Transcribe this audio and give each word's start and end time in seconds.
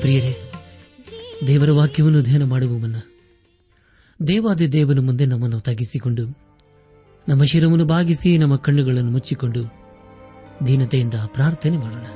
ಪ್ರಿಯರೇ, 0.00 0.52
ದೇವರ 1.46 1.70
ವಾಕ್ಯವನ್ನು 1.70 2.22
ಧ್ಯಾನ 2.22 2.42
ಮಾಡುವ 2.42 2.78
ಮುನ್ನ 2.78 2.96
ದೇವಾದಿ 4.28 4.72
ದೇವನ 4.72 4.98
ಮುಂದೆ 4.98 5.26
ನಮ್ಮನ್ನು 5.26 5.60
ತಗ್ಗಿಸಿಕೊಂಡು, 5.60 6.24
ನಮ್ಮ 7.28 7.44
ಶಿರವನ್ನು 7.44 7.84
ಬಾಗಿಸಿ 7.84 8.38
ನಮ್ಮ 8.38 8.56
ಕಣ್ಣುಗಳನ್ನು 8.56 9.10
ಮುಚ್ಚಿಕೊಂಡು 9.10 9.62
ದೀನತೆಯಿಂದ 10.66 11.14
ಪ್ರಾರ್ಥನೆ 11.26 11.76
ಮಾಡೋಣ. 11.76 12.06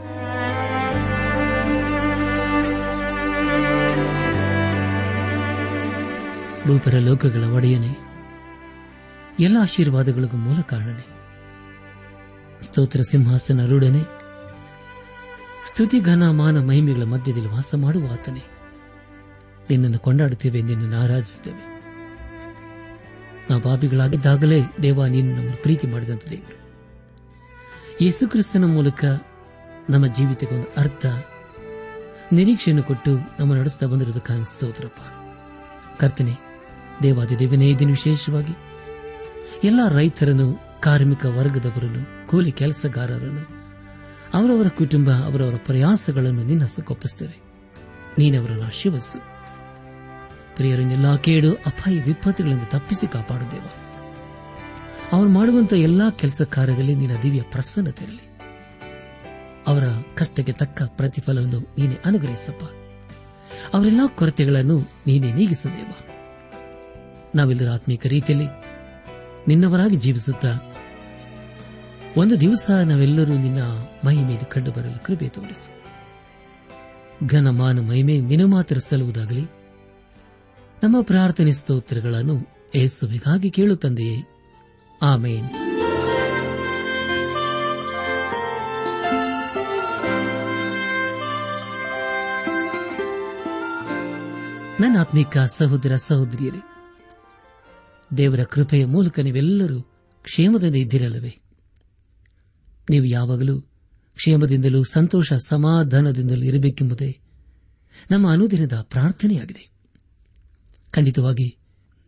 ಭೂಪರ 6.67 6.95
ಲೋಕಗಳ 6.99 7.45
ಒಡೆಯನೆ, 7.45 7.91
ಎಲ್ಲ 9.41 9.57
ಆಶೀರ್ವಾದಗಳಿಗೂ 9.61 10.37
ಮೂಲ 10.37 10.61
ಕಾರಣನೆ. 10.61 11.05
ಸ್ತೋತ್ರ 12.63 13.01
ಸಿಂಹಾಸನ 13.01 13.67
ರೂಢನೆ 13.67 14.03
ಸ್ತುತಿ 15.67 15.99
ಘನ 16.01 16.23
ಮಾನ 16.31 16.57
ಮಹಿಮೆಗಳ 16.67 17.03
ಮಧ್ಯದಲ್ಲಿ 17.03 17.49
ವಾಸ 17.49 17.75
ಮಾಡುವ 17.75 18.13
ಆತನೆ. 18.13 18.43
ನಿನ್ನನ್ನು 19.71 19.99
ಕೊಂಡಾಡುತ್ತೇವೆ, 19.99 20.63
ನಿನ್ನನ್ನು 20.63 20.99
ಆರಾಧಿಸುತ್ತೇವೆ. 21.01 21.63
ನಾವು 23.51 23.63
ಪಾಪಿಗಳಾಗಿದ್ದಾಗಲೇ 23.63 24.61
ದೇವ 24.83 25.07
ನೀನು 25.07 25.29
ನಮ್ಮನ್ನು 25.29 25.63
ಪ್ರೀತಿ 25.63 25.87
ಮಾಡಿದಂತ 25.87 26.25
ದೇವರು. 26.31 26.59
ಯೇಸು 28.01 28.31
ಕ್ರಿಸ್ತನ 28.31 28.65
ಮೂಲಕ 28.65 29.05
ನಮ್ಮ 29.91 30.07
ಜೀವಿತಕ್ಕೆ 30.07 30.57
ಒಂದು 30.57 30.73
ಅರ್ಥ, 30.77 31.07
ನಿರೀಕ್ಷೆಯನ್ನು 32.33 32.83
ಕೊಟ್ಟು 32.83 33.13
ನಮ್ಮ 33.39 33.55
ನಡೆಸ್ತಾ 33.55 33.87
ಬಂದಿರುವುದು 33.87 34.45
ಸ್ತೋತ್ರಪ್ಪ. 34.45 35.01
ಕರ್ತನೆ 36.01 36.54
ದೇವಾದಿ 37.03 37.39
ದೇವನೇ 37.39 37.65
ಇದನ್ನು 37.65 37.79
ದಿನ 37.79 37.91
ವಿಶೇಷವಾಗಿ 37.91 38.53
ಎಲ್ಲ 39.67 39.81
ರೈತರನ್ನು, 39.89 40.81
ಕಾರ್ಮಿಕ 40.81 41.25
ವರ್ಗದವರನ್ನು, 41.25 42.29
ಕೂಲಿ 42.29 42.53
ಕೆಲಸಗಾರರನ್ನು, 42.53 43.65
ಅವರವರ 44.35 44.69
ಕುಟುಂಬ, 44.69 45.11
ಅವರವರ 45.11 45.55
ಪ್ರಯಾಸಗಳನ್ನು 45.67 46.43
ನಿನ್ನ 46.43 46.63
ಹಸಕ್ಕೊಪ್ಪಿಸ್ತೇವೆ 46.63 47.41
ನೀನವರನ್ನು 48.19 48.71
ಶಿವಸು 48.71 49.19
ಪ್ರಿಯರನ್ನೆಲ್ಲಾ 50.57 51.17
ಕೇಡು, 51.17 51.53
ಅಪಾಯ 51.53 52.01
ವಿಪತ್ತುಗಳಿಂದ 52.01 52.63
ತಪ್ಪಿಸಿ 52.63 53.07
ಕಾಪಾಡುದೇವ 53.07 53.63
ಅವರು 55.13 55.29
ಮಾಡುವಂತಹ 55.29 55.77
ಎಲ್ಲಾ 55.77 56.11
ಕೆಲಸ 56.11 56.43
ಕಾರ್ಯದಲ್ಲಿ 56.43 56.95
ನಿನ್ನ 56.95 57.17
ದಿವ್ಯ 57.23 57.43
ಪ್ರಸನ್ನತೆ 57.43 58.05
ಇರಲಿ 58.05 58.39
ಅವರ 59.67 59.83
ಕಷ್ಟಕ್ಕೆ 60.15 60.53
ತಕ್ಕ 60.53 60.83
ಪ್ರತಿಫಲವನ್ನು 60.83 61.59
ನೀನೆ 61.59 61.99
ಅನುಗ್ರಹಿಸಪ್ಪ. 62.05 62.65
ಅವರೆಲ್ಲಾ 63.75 64.07
ಕೊರತೆಗಳನ್ನು 64.07 64.79
ನೀನೆ 65.07 65.33
ನೀಗಿಸದೇವ 65.33 66.14
ನಾವೆಲ್ಲರ 67.35 67.73
ಆತ್ಮೀಕ 67.73 68.07
ರೀತಿಯಲ್ಲಿ 68.07 68.47
ನಿನ್ನವರಾಗಿ 69.49 69.97
ಜೀವಿಸುತ್ತಾ 69.97 70.75
ಒಂದು 72.17 72.41
ದಿವಸ 72.41 72.71
ನಾವೆಲ್ಲರೂ 72.71 73.33
ನಿನ್ನ 73.33 73.63
ಮಹಿಮೆಯನ್ನು 74.05 74.51
ಕಂಡು 74.51 74.73
ಬರಲು 74.73 75.05
ಕೃಪೆ 75.05 75.29
ತೋರಿಸು. 75.29 75.85
ಘನಮಾನ 77.27 77.81
ಮಹಿಮೆ 77.81 78.21
ನಿನ್ನ 78.21 78.45
ಮಾತ್ರ 78.45 78.79
ಸಲ್ಲುವುದಾಗಲಿ. 78.79 79.43
ನಮ್ಮ 80.83 81.03
ಪ್ರಾರ್ಥನೆ 81.03 81.53
ಸ್ತೋತ್ರಗಳನ್ನು 81.53 82.47
ಏಸುವಿಗಾಗಿ 82.75 83.51
ಕೇಳುತ್ತಂದೆಯೇ 83.51 84.23
ಆಮೇನ್. 85.03 85.51
ನನ್ನ 94.81 95.01
ಆತ್ಮಿಕ 95.01 95.39
ಸಹೋದರ 95.39 95.97
ಸಹೋದರಿಯರೇ 95.97 96.74
ದೇವರ 98.17 98.45
ಕೃಪೆಯ 98.45 98.85
ಮೂಲಕ 98.85 99.19
ನೀವೆಲ್ಲರೂ 99.19 99.81
ಕ್ಷೇಮದಿಂದ 100.23 100.77
ಇದ್ದಿರಲ್ಲವೇ? 100.77 101.39
ನೀವು 102.91 103.05
ಯಾವಾಗಲೂ 103.05 103.61
ಕ್ಷೇಮದಿಂದಲೂ 104.15 104.85
ಸಂತೋಷ 104.85 105.33
ಸಮಾಧಾನದಿಂದಲೂ 105.33 106.45
ಇರಬೇಕೆಂಬುದೇ 106.45 107.19
ನಮ್ಮ 108.11 108.33
ಅನುದಿನದ 108.33 108.73
ಪ್ರಾರ್ಥನೆಯಾಗಿದೆ. 108.83 109.71
ಖಂಡಿತವಾಗಿ 110.91 111.57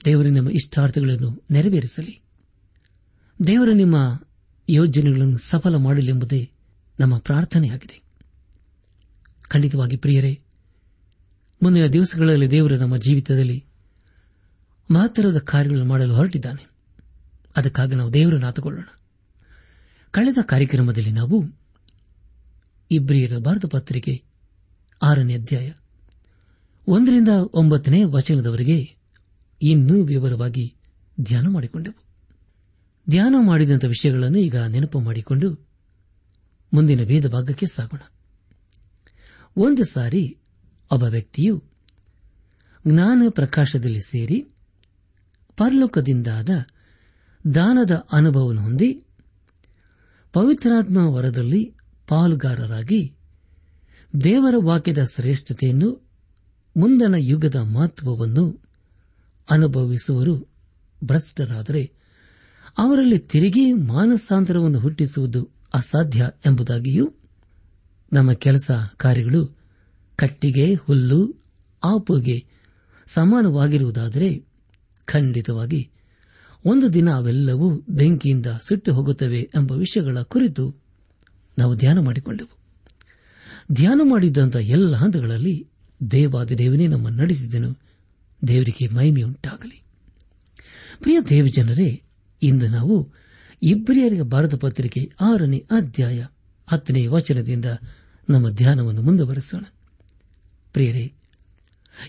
ದೇವರು 0.04 0.28
ನಿಮ್ಮ 0.28 0.50
ಇಷ್ಟಾರ್ಥಗಳನ್ನು 0.50 1.44
ನೆರವೇರಿಸಲಿ. 1.50 2.22
ದೇವರು 3.46 3.72
ನಿಮ್ಮ 3.72 4.22
ಯೋಜನೆಗಳನ್ನು 4.68 5.38
ಸಫಲ 5.38 5.76
ಮಾಡಲೆಂಬುದೇ 5.76 6.50
ನಮ್ಮ 7.00 7.18
ಪ್ರಾರ್ಥನೆಯಾಗಿದೆ. 7.18 8.02
ಖಂಡಿತವಾಗಿ 9.42 9.96
ಪ್ರಿಯರೇ, 9.96 10.40
ಮುಂದಿನ 11.62 11.86
ದಿವಸಗಳಲ್ಲಿ 11.86 12.50
ದೇವರು 12.50 12.76
ನಮ್ಮ 12.76 12.96
ಜೀವಿತದಲ್ಲಿ 12.96 13.65
ಮಹತ್ತರದ 14.90 15.38
ಕಾರ್ಯಗಳನ್ನು 15.38 15.88
ಮಾಡಲು 15.88 16.14
ಹೊರಟಿದ್ದಾನೆ. 16.14 16.68
ಅದಕ್ಕಾಗಿ 17.56 17.94
ನಾವು 17.94 18.12
ದೇವರನ್ನು 18.12 18.46
ಆತುಕೊಳ್ಳೋಣ. 18.46 18.84
ಕಳೆದ 20.10 20.38
ಕಾರ್ಯಕ್ರಮದಲ್ಲಿ 20.42 21.12
ನಾವು 21.12 21.44
ಇಬ್ರಿಯರ 22.90 23.38
ಭಾರತ 23.38 23.66
ಪತ್ರಿಕೆ 23.66 24.22
ಆರನೇ 25.02 25.34
ಅಧ್ಯಾಯ 25.34 25.72
ಒಂದರಿಂದ 26.88 27.28
ಒಂಬತ್ತನೇ 27.52 28.04
ವಚನದವರೆಗೆ 28.04 28.96
ಇನ್ನೂ 29.62 30.04
ವಿವರವಾಗಿ 30.04 30.74
ಧ್ಯಾನ 31.20 31.48
ಮಾಡಿಕೊಂಡೆವು. 31.48 32.02
ಧ್ಯಾನ 33.10 33.34
ಮಾಡಿದಂಥ 33.40 33.84
ವಿಷಯಗಳನ್ನು 33.84 34.38
ಈಗ 34.38 34.56
ನೆನಪು 34.56 35.00
ಮಾಡಿಕೊಂಡು 35.00 35.68
ಮುಂದಿನ 36.74 37.04
ಭೇದ 37.04 37.26
ಭಾಗಕ್ಕೆ 37.26 37.66
ಸಾಗೋಣ. 37.66 38.00
ಒಂದು 39.56 39.84
ಸಾರಿ 39.84 40.38
ಒಬ್ಬ 40.90 41.04
ವ್ಯಕ್ತಿಯು 41.04 41.64
ಜ್ಞಾನ 42.88 43.22
ಪ್ರಕಾಶದಲ್ಲಿ 43.30 44.00
ಸೇರಿ 44.00 44.46
ಪರಲೋಕದಿಂದಾದ 45.56 46.48
ದಾನದ 47.54 48.06
ಅನುಭವವನ್ನು 48.12 48.62
ಹೊಂದಿ 48.62 49.02
ಪವಿತ್ರಾತ್ಮ 50.32 50.96
ವರದಲ್ಲಿ 50.96 51.74
ಪಾಲುಗಾರರಾಗಿ 52.08 53.14
ದೇವರ 54.24 54.54
ವಾಕ್ಯದ 54.58 55.04
ಶ್ರೇಷ್ಠತೆಯನ್ನು 55.14 56.06
ಮುಂದಣ 56.76 57.14
ಯುಗದ 57.18 57.54
ಮಹತ್ವವನ್ನು 57.54 58.62
ಅನುಭವಿಸುವರು 59.50 60.48
ಭ್ರಷ್ಟರಾದರೆ 61.04 61.92
ಅವರಲ್ಲಿ 62.78 63.18
ತಿರುಗಿ 63.18 63.72
ಮಾನಸಾಂತರವನ್ನು 63.72 64.78
ಹುಟ್ಟಿಸುವುದು 64.78 65.50
ಅಸಾಧ್ಯ 65.74 66.30
ಎಂಬುದಾಗಿಯೂ 66.46 67.14
ನಮ್ಮ 68.12 68.32
ಕೆಲಸ 68.32 68.70
ಕಾರ್ಯಗಳು 68.96 69.58
ಕಟ್ಟಿಗೆ, 70.16 70.74
ಹುಲ್ಲು, 70.74 71.34
ಆಪುಗೆ 71.84 72.46
ಸಮಾನವಾಗಿರುವುದಾದರೆ 73.06 74.45
ಖಂಡಿತವಾಗಿ. 75.12 75.90
ಒಂದು 76.64 76.92
ದಿನ 76.92 77.10
ಅವೆಲ್ಲವೂ 77.10 77.76
ಬೆಂಕಿಯಿಂದ 77.88 78.46
ಸುಟ್ಟು 78.68 78.94
ಹೋಗುತ್ತವೆ 78.94 79.40
ಎಂಬ 79.40 79.72
ವಿಷಯಗಳ 79.72 80.20
ಕುರಿತು 80.22 80.76
ನಾವು 81.58 81.76
ಧ್ಯಾನ 81.76 81.98
ಮಾಡಿಕೊಂಡೆವು. 81.98 82.56
ಧ್ಯಾನ 83.72 84.00
ಮಾಡಿದ್ದಂಥ 84.04 84.56
ಎಲ್ಲ 84.56 84.96
ಹಂತಗಳಲ್ಲಿ 84.96 85.68
ದೇವಾದಿದೇವನೇ 86.10 86.86
ನಮ್ಮನ್ನು 86.86 87.22
ನಡೆಸಿದನು. 87.22 87.78
ದೇವರಿಗೆ 88.48 88.86
ಮಹಿಮೆಯುಂಟಾಗಲಿ. 88.88 89.82
ಪ್ರಿಯ 91.00 91.20
ದೇವಜನರೇ, 91.28 92.02
ಇಂದು 92.42 92.68
ನಾವು 92.68 93.12
ಇಬ್ರಿಯರಿಗೆ 93.62 94.22
ಭಾರತ 94.22 94.54
ಪತ್ರಿಕೆ 94.54 95.12
ಆರನೇ 95.20 95.66
ಅಧ್ಯಾಯ 95.70 96.26
ಹತ್ತನೇ 96.66 97.06
ವಚನದಿಂದ 97.06 97.64
ನಮ್ಮ 98.30 98.50
ಧ್ಯಾನವನ್ನು 98.50 99.02
ಮುಂದುವರೆಸೋಣ. 99.02 99.62
ಪ್ರಿಯರೇ 100.72 101.12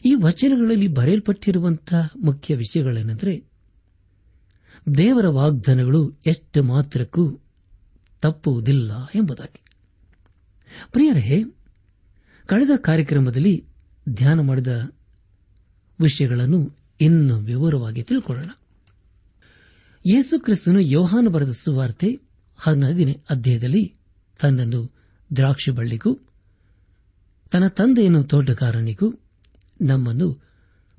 ಈ 0.05 0.15
ವಚನಗಳಲ್ಲಿ 0.15 0.87
ಬರೆಯಲ್ಪಟ್ಟಿರುವಂತಹ 0.87 2.09
ಮುಖ್ಯ 2.23 2.55
ವಿಷಯಗಳೇನೆಂದರೆ, 2.55 3.43
ದೇವರ 4.97 5.27
ವಾಗ್ದಾನಗಳು 5.27 6.19
ಎಷ್ಟು 6.25 6.63
ಮಾತ್ರಕ್ಕೂ 6.63 7.39
ತಪ್ಪುವುದಿಲ್ಲ 8.21 9.05
ಎಂಬುದಾಗಿ. 9.15 9.61
ಪ್ರಿಯರೇ, 10.91 11.43
ಕಳೆದ 12.45 12.69
ಕಾರ್ಯಕ್ರಮದಲ್ಲಿ 12.77 13.65
ಧ್ಯಾನ 14.09 14.39
ಮಾಡಿದ 14.39 14.67
ವಿಷಯಗಳನ್ನು 15.99 16.77
ಇನ್ನು 17.01 17.39
ವಿವರವಾಗಿ 17.39 18.03
ತಿಳ್ಕೊಳ್ಳೋಣ. 18.03 18.49
ಯೇಸುಕ್ರಿಸ್ತನು 20.09 20.79
ಯೋಹಾನು 20.79 21.29
ಬರೆದ 21.29 21.51
ಸುವಾರ್ತೆ 21.51 22.19
ಹದಿನೈದನೇ 22.57 23.19
ಅಧ್ಯಾಯದಲ್ಲಿ 23.29 23.93
ತನ್ನನ್ನು 24.41 24.93
ದ್ರಾಕ್ಷಿ 25.35 25.71
ಬಳ್ಳಿಗೂ 25.71 26.19
ತನ್ನ 27.51 27.67
ತಂದೆಯನ್ನು 27.67 28.23
ತೋಟಗಾರನಿಗೂ 28.23 29.19
ನಮ್ಮನ್ನು 29.81 30.41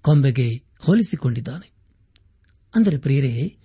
ಕೊಂಬೆಗೆ 0.03 0.63
ಹೋಲಿಸಿಕೊಂಡಿದ್ದಾನೆ. 0.79 1.73
ಅಂದರೆ 2.75 2.99
ಪ್ರಿಯರೇ, 2.99 3.57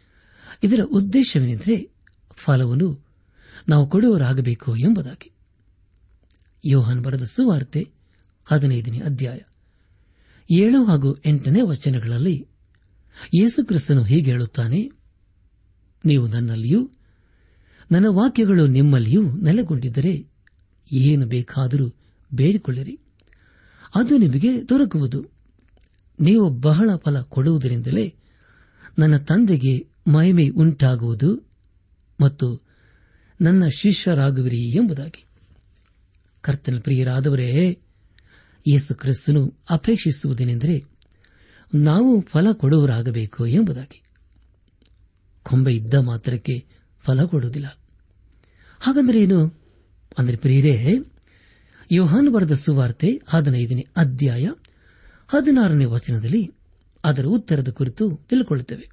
ಇದರ 0.64 0.80
ಉದ್ದೇಶವೇನೆಂದರೆ 0.84 1.92
ಫಲವನ್ನು 2.36 3.06
ನಾವು 3.70 3.90
ಕೊಡುವರಾಗಬೇಕು 3.90 4.76
ಎಂಬುದಾಗಿ. 4.76 5.32
ಯೋಹನ್ 6.66 7.02
ಬರೆದ 7.02 7.24
ಸುವಾರ್ತೆ 7.24 7.92
ಹದಿನೈದನೇ 8.46 9.00
ಅಧ್ಯಾಯ. 9.00 9.40
ಏಳು 10.52 10.84
ಹಾಗೂ 10.84 11.18
ಎಂಟನೇ 11.26 11.62
ವಚನಗಳಲ್ಲಿ 11.62 12.48
ಯೇಸುಕ್ರಿಸ್ತನು 13.36 14.04
ಹೀಗೆ 14.04 14.32
ಹೇಳುತ್ತಾನೆ, 14.32 14.92
ನೀವು 16.06 16.28
ನನ್ನಲ್ಲಿಯೂ 16.28 16.92
ನನ್ನ 17.92 18.06
ವಾಕ್ಯಗಳು 18.08 18.68
ನಿಮ್ಮಲ್ಲಿಯೂ 18.68 19.32
ನೆಲೆಗೊಂಡಿದ್ದರೆ 19.32 20.28
ಏನು 20.94 21.26
ಬೇಕಾದರೂ 21.26 21.96
ಬೇಡಿಕೊಳ್ಳಿರಿ. 22.34 23.00
ಅದು 23.96 24.18
ನಿಮಗೆ 24.18 24.70
ದೊರಕುವುದು. 24.70 25.26
ನೀವು 26.20 26.50
ಬಹಳ 26.50 26.90
ಫಲ 26.96 27.22
ಕೊಡುವುದರಿಂದಲೇ 27.22 28.16
ನನ್ನ 29.00 29.18
ತಂದೆಗೆ 29.18 29.88
ಮಹಿಮೆ 30.12 30.50
ಉಂಟಾಗುವುದು 30.50 31.50
ಮತ್ತು 32.22 32.62
ನನ್ನ 33.42 33.68
ಶಿಷ್ಯರಾಗುವಿರಿ 33.68 34.76
ಎಂಬುದಾಗಿ. 34.76 35.26
ಕರ್ತನ 36.42 36.80
ಪ್ರಿಯರಾದವರೇ, 36.80 37.80
ಯೇಸು 38.68 38.96
ಕ್ರಿಸ್ತನು 38.96 39.54
ಅಪೇಕ್ಷಿಸುವುದೇನೆಂದರೆ 39.70 40.86
ನಾವು 41.76 42.22
ಫಲ 42.22 42.52
ಕೊಡುವರಾಗಬೇಕು 42.52 43.46
ಎಂಬುದಾಗಿ. 43.46 44.04
ಕೊಂಬೆ 45.44 45.76
ಇದ್ದ 45.76 45.94
ಮಾತ್ರಕ್ಕೆ 45.94 46.66
ಫಲ 47.04 47.24
ಕೊಡುವುದಿಲ್ಲ. 47.24 47.80
ಹಾಗಂದ್ರೆ 48.80 49.22
ಏನು? 49.22 49.60
ಅಂದರೆ 50.18 50.36
ಪ್ರಿಯರೇ 50.36 50.96
ಯೋಹಾನು 51.94 52.32
ಬರೆದ 52.32 52.52
ಸುವಾರ್ತೆ 52.52 53.22
ಹದಿನೈದನೇ 53.28 53.88
ಅಧ್ಯಾಯ 53.98 54.48
ಹದಿನಾರನೇ 55.28 55.86
ವಚನದಲ್ಲಿ 55.86 56.52
ಅದರ 57.04 57.26
ಉತ್ತರದ 57.26 57.70
ಕುರಿತು 57.70 58.16
ತಿಳ್ಕೊಳ್ಳುತ್ತೇವೆ. 58.30 58.90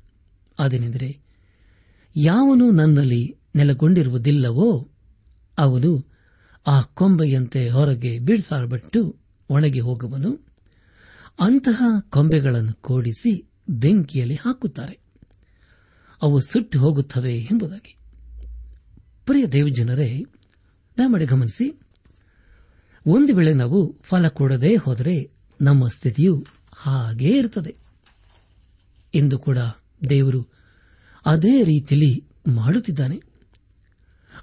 ಅದೇನೆಂದರೆ, 0.59 1.19
ಯಾವನು 2.17 2.71
ನನ್ನಲ್ಲಿ 2.71 3.39
ನೆಲೆಗೊಂಡಿರುವುದಿಲ್ಲವೋ 3.57 4.91
ಅವನು 5.59 6.13
ಆ 6.67 6.81
ಕೊಂಬೆಯಂತೆ 6.81 7.71
ಹೊರಗೆ 7.71 8.19
ಬೀಳ್ಸಾರಬಿಟ್ಟು 8.19 9.17
ಒಣಗಿ 9.51 9.81
ಹೋಗುವನು. 9.81 10.47
ಅಂತಹ 11.41 11.83
ಕೊಂಬೆಗಳನ್ನು 12.11 12.73
ಕೂಡಿಸಿ 12.73 13.51
ಬೆಂಕಿಯಲ್ಲಿ 13.69 14.35
ಹಾಕುತ್ತಾರೆ. 14.35 14.99
ಅವು 16.23 16.41
ಸುಟ್ಟು 16.41 16.79
ಹೋಗುತ್ತವೆ 16.79 17.39
ಎಂಬುದಾಗಿ. 17.39 17.97
ಪ್ರಿಯ 19.27 19.47
ದೇವಜನರೇ, 19.47 20.25
ದಯಮಾಡಿ 20.99 21.27
ಗಮನಿಸಿ 21.27 21.81
ಒಂದು 23.07 23.35
ವೇಳೆ 23.35 23.55
ನಾವು 23.55 23.97
ಫಲ 24.03 24.29
ಕೊಡದೇ 24.29 24.77
ಹೋದರೆ 24.77 25.31
ನಮ್ಮ 25.61 25.89
ಸ್ಥಿತಿಯು 25.89 26.47
ಹಾಗೇ 26.73 27.39
ಇರುತ್ತದೆ. 27.39 27.75
ಎಂದು 29.15 29.39
ಕೂಡ 29.39 29.59
ದೇವರು 30.09 30.47
ಅದೇ 31.27 31.65
ರೀತಿಯಲ್ಲಿ 31.65 32.25
ಮಾಡುತ್ತಿದ್ದಾನೆ. 32.55 33.23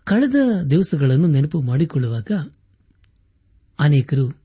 ಕಳೆದ 0.04 0.64
ದಿವಸಗಳನ್ನು 0.70 1.28
ನೆನಪು 1.28 1.62
ಮಾಡಿಕೊಳ್ಳುವಾಗ 1.62 2.32
ಅನೇಕರು 3.80 4.38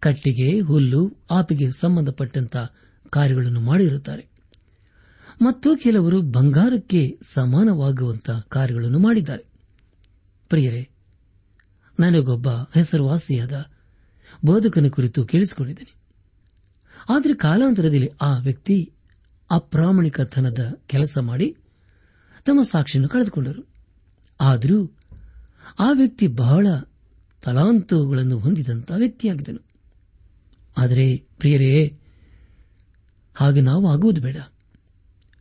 ಕಟ್ಟಿಗೆ, 0.00 0.60
ಹುಲ್ಲು, 0.60 1.16
ಆಪಿಗೆ 1.30 1.80
ಸಂಬಂಧಪಟ್ಟಂತ 1.80 2.56
ಕಾರ್ಯಗಳನ್ನು 3.10 3.60
ಮಾಡಿರುತ್ತಾರೆ. 3.60 4.26
ಮತ್ತು 5.42 5.76
ಕೆಲವರು 5.76 6.22
ಬಂಗಾರಕ್ಕೆ 6.22 7.18
ಸಮಾನವಾಗುವಂತಹ 7.22 8.46
ಕಾರ್ಯಗಳನ್ನು 8.48 8.98
ಮಾಡಿದ್ದಾರೆ. 8.98 9.44
ಪ್ರಿಯರೇ 10.48 10.88
ನನಗೊಬ್ಬ 12.02 12.48
ಹೆಸರುವಾಸಿಯಾದ 12.48 13.64
ಬೋಧಕನ 14.44 14.88
ಕುರಿತು 14.88 15.24
ಕೇಳಿಸಿಕೊಂಡಿದ್ದೇನೆ. 15.24 15.94
ಆದರೆ 17.08 17.34
ಕಾಲಾಂತರದಲ್ಲಿ 17.34 18.08
ಆ 18.20 18.38
ವ್ಯಕ್ತಿ 18.38 18.92
ಅಪ್ರಾಮಾಣಿಕತನದ 19.50 20.82
ಕೆಲಸ 20.86 21.18
ಮಾಡಿ 21.18 21.56
ತಮ್ಮ 22.44 22.62
ಸಾಕ್ಷಿಯನ್ನು 22.62 23.08
ಕಳೆದುಕೊಂಡರು. 23.08 23.68
ಆದರೂ 24.40 24.96
ಆ 25.78 25.92
ವ್ಯಕ್ತಿ 25.92 26.26
ಬಹಳ 26.26 26.66
ತಲಾಂತುಗಳನ್ನು 27.42 28.38
ಹೊಂದಿದಂತಹ 28.38 28.94
ವ್ಯಕ್ತಿಯಾಗಿದ್ದನು. 28.96 29.68
ಆದರೆ 30.78 31.16
ಪ್ರಿಯರೇ, 31.16 31.98
ಹಾಗೆ 33.34 33.60
ನಾವು 33.60 33.88
ಆಗುವುದು 33.88 34.20
ಬೇಡ. 34.20 34.36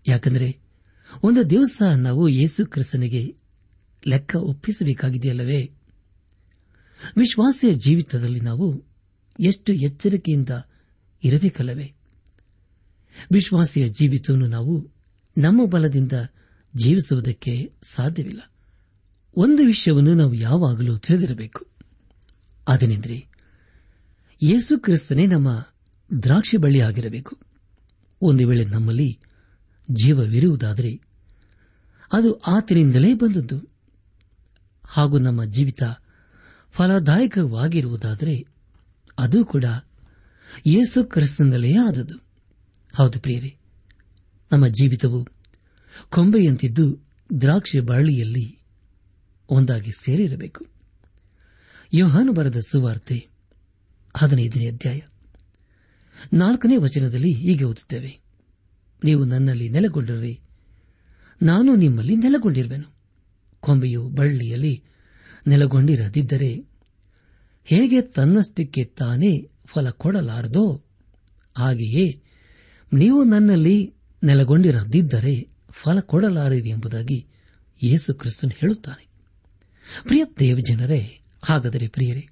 ಯಾಕಂದರೆ 0.08 0.60
ಒಂದು 1.24 1.50
ದಿವಸ 1.50 1.82
ನಾವು 1.96 2.28
ಯೇಸು 2.28 2.66
ಕ್ರಿಸ್ತನಿಗೆ 2.66 3.36
ಲೆಕ್ಕ 4.08 4.36
ಒಪ್ಪಿಸಬೇಕಾಗಿದೆಯಲ್ಲವೇ? 4.36 5.72
ವಿಶ್ವಾಸಿಯ 7.18 7.74
ಜೀವಿತದಲ್ಲಿ 7.74 8.40
ನಾವು 8.40 8.84
ಎಷ್ಟು 9.40 9.74
ಎಚ್ಚರಿಕೆಯಿಂದ 9.74 10.50
ಇರಬೇಕಲ್ಲವೇ? 11.24 11.94
ವಿಶ್ವಾಸಿಯ 13.32 13.90
ಜೀವಿತವನ್ನು 13.90 14.48
ನಾವು 14.48 14.92
ನಮ್ಮ 15.38 15.66
ಬಲದಿಂದ 15.66 16.12
ಜೀವಿಸುವುದಕ್ಕೆ 16.76 17.74
ಸಾಧ್ಯವಿಲ್ಲ. 17.84 18.42
ಒಂದು 19.38 19.64
ವಿಷಯವನ್ನು 19.64 20.14
ನಾವು 20.14 20.34
ಯಾವಾಗಲೂ 20.34 20.98
ತಿಳಿದಿರಬೇಕು. 20.98 21.68
ಅದನೆಂದರೆ, 22.68 23.28
ಯೇಸು 24.44 24.80
ಕ್ರಿಸ್ತನೇ 24.80 25.26
ನಮ್ಮ 25.26 25.68
ದ್ರಾಕ್ಷಿ 26.24 26.58
ಬಳ್ಳಿಯಾಗಿರಬೇಕು. 26.58 27.38
ಒಂದು 28.22 28.48
ವೇಳೆ 28.48 28.66
ನಮ್ಮಲ್ಲಿ 28.66 29.20
ಜೀವವಿರುವುದಾದರೆ, 29.92 31.02
ಅದು 32.14 32.34
ಆತನಿಂದಲೇ 32.34 33.14
ಬಂದದ್ದು. 33.14 33.72
ಹಾಗೂ 34.86 35.18
ನಮ್ಮ 35.18 35.44
ಜೀವಿತ 35.44 35.84
ಫಲದಾಯಕವಾಗಿರುವುದಾದರೆ 36.72 38.48
ಅದು 39.20 39.46
ಕೂಡ 39.46 39.66
ಯೇಸು 40.68 41.04
ಕ್ರಿಸ್ತನಲ್ಲೇ 41.04 41.74
ಆದದು 41.78 42.16
ಹೌದು 42.96 43.20
ಪ್ರಿಯರೇ, 43.20 43.58
ನಮ್ಮ 44.52 44.68
ಜೀವಿತವು 44.68 45.28
ಕೊಂಬೆಯಂತಿದ್ದು 46.10 47.00
ದ್ರಾಕ್ಷಿ 47.42 47.80
ಬಳ್ಳಿಯಲ್ಲಿ 47.80 48.60
ಒಂದಾಗಿ 49.50 49.92
ಸೇರಿರಬೇಕು. 49.92 50.66
ಯೋಹಾನು 51.94 52.34
ಬರೆದ 52.34 52.60
ಸುವಾರ್ತೆ 52.60 53.28
ಹದಿನೈದನೇ 54.18 54.68
ಅಧ್ಯಾಯ. 54.68 55.02
ನಾಲ್ಕನೇ 56.34 56.78
ವಚನದಲ್ಲಿ 56.78 57.34
ಹೀಗೆ 57.34 57.64
ಓದುತ್ತೇವೆ. 57.64 58.20
ನೀವು 59.04 59.26
ನನ್ನಲ್ಲಿ 59.26 59.70
ನೆಲೆಗೊಂಡಿರಿ, 59.70 60.40
ನಾನು 61.42 61.76
ನಿಮ್ಮಲ್ಲಿ 61.76 62.16
ನೆಲೆಗೊಂಡಿರುವೆನು. 62.16 62.96
ಕೊಂಬೆಯು 63.60 64.10
ಬಳ್ಳಿಯಲ್ಲಿ 64.10 64.84
ನೆಲೆಗೊಂಡಿರದಿದ್ದರೆ 65.48 66.72
ಹೇಗೆ 67.64 68.02
ತನ್ನಷ್ಟಕ್ಕೆ 68.02 68.84
ತಾನೇ 68.84 69.50
ಫಲ 69.66 69.90
ಕೊಡಲಾರದೋ, 69.90 70.86
ಹಾಗೆಯೇ 71.58 72.22
ನೀವು 72.94 73.24
ನನ್ನಲ್ಲಿ 73.24 73.94
ನೆಲಗೊಂಡಿರದಿದ್ದರೆ 74.24 75.50
ಫಲ 75.70 76.00
ಕೊಡಲಾರಿರಿ 76.00 76.70
ಎಂಬುದಾಗಿ 76.70 77.28
ಯೇಸು 77.84 78.14
ಕ್ರಿಸ್ತನ್ 78.14 78.52
ಹೇಳುತ್ತಾನೆ. 78.52 79.08
ಪ್ರಿಯ 80.04 80.24
ದೇವಜನರೇ, 80.40 81.22
ಹಾಗಾದರೆ 81.44 81.88
ಪ್ರಿಯರೇ, 81.88 82.28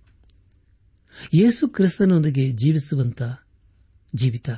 ಯೇಸು 1.34 1.68
ಕ್ರಿಸ್ತನೊಂದಿಗೆ 1.68 2.52
ಜೀವಿಸುವಂತ 2.52 3.22
ಜೀವಿತ, 4.16 4.50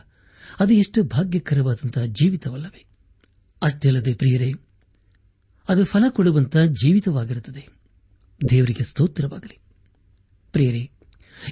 ಅದು 0.59 0.73
ಎಷ್ಟು 0.73 1.03
ಭಾಗ್ಯಕರವಾದಂತಹ 1.03 2.05
ಜೀವಿತವಲ್ಲವೇ? 2.05 2.85
ಅಷ್ಟೇ 3.61 3.87
ಅಲ್ಲದೆ 3.87 4.13
ಪ್ರಿಯರೇ, 4.13 4.53
ಅದು 5.69 5.85
ಫಲ 5.85 6.03
ಕೊಡುವಂತಹ 6.09 6.65
ಜೀವಿತವಾಗಿರುತ್ತದೆ. 6.65 7.80
ದೇವರಿಗೆ 8.49 8.83
ಸ್ತೋತ್ರವಾಗಲಿ. 8.83 9.59
ಪ್ರಿಯರೇ, 10.51 10.91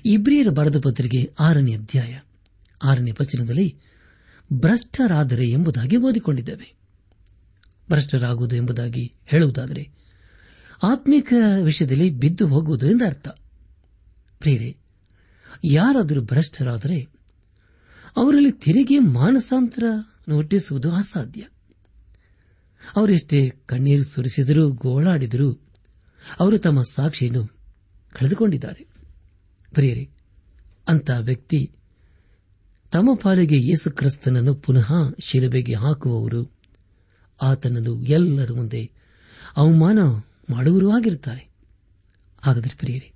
ಇಬ್ರಿಯರ 0.05 0.49
ಬರದ 0.49 0.79
ಪತ್ರಿಕೆ 0.79 1.33
ಆರನೇ 1.39 1.73
ಅಧ್ಯಾಯ, 1.73 2.19
ಆರನೇ 2.83 3.11
ವಚನದಲ್ಲಿ 3.11 3.79
ಭ್ರಷ್ಟರಾದರೆ 4.53 5.49
ಎಂಬುದಾಗಿ 5.49 5.97
ಓದಿಕೊಂಡಿದ್ದೇವೆ. 5.97 6.79
ಭ್ರಷ್ಟರಾಗುವುದು 7.89 8.55
ಎಂಬುದಾಗಿ 8.55 9.13
ಹೇಳುವುದಾದರೆ 9.25 9.91
ಆತ್ಮಿಕ 10.83 11.33
ವಿಷಯದಲ್ಲಿ 11.63 12.09
ಬಿದ್ದು 12.09 12.47
ಹೋಗುವುದು 12.47 12.91
ಎಂದರ್ಥ 12.91 13.27
ಪ್ರೇರೆ 14.39 14.77
ಯಾರಾದರೂ 15.63 16.21
ಭ್ರಷ್ಟರಾದರೆ 16.21 17.01
ಅವರಲ್ಲಿ 18.17 18.51
ತಿರುಗಿ 18.51 18.99
ಮಾನಸಾಂತರ 18.99 19.83
ಹುಟ್ಟಿಸುವುದು 20.33 20.91
ಅಸಾಧ್ಯ. 20.91 21.41
ಅವರೆಷ್ಟೇ 22.95 23.49
ಕಣ್ಣೀರು 23.49 24.03
ಸುರಿಸಿದರೂ 24.03 24.71
ಗೋಳಾಡಿದರೂ 24.71 25.68
ಅವರು 26.39 26.59
ತಮ್ಮ 26.59 26.81
ಸಾಕ್ಷಿಯನ್ನು 26.81 27.47
ಕಳೆದುಕೊಂಡಿದ್ದಾರೆ. 28.13 28.87
ಪ್ರಿಯರೇ 29.73 30.09
ಅಂತ 30.87 31.09
ವ್ಯಕ್ತಿ 31.19 31.71
ತಮ್ಮ 32.91 33.15
ಪಾಲಿಗೆ 33.15 33.57
ಯೇಸು 33.57 33.91
ಕ್ರಿಸ್ತನನ್ನು 33.91 34.55
ಪುನಃ 34.55 34.91
ಶಿಲುಬೆಗೆ 35.19 35.75
ಹಾಕುವವರು, 35.75 36.51
ಆತನನ್ನು 37.41 38.03
ಎಲ್ಲರ 38.03 38.51
ಮುಂದೆ 38.51 38.91
ಅವಮಾನ 39.57 39.99
ಮಾಡುವರೂ 40.49 40.91
ಆಗಿರುತ್ತಾರೆ. 40.91 41.49
ಹಾಗಾದರೆ 42.41 42.77
ಪ್ರಿಯರೇ, 42.77 43.13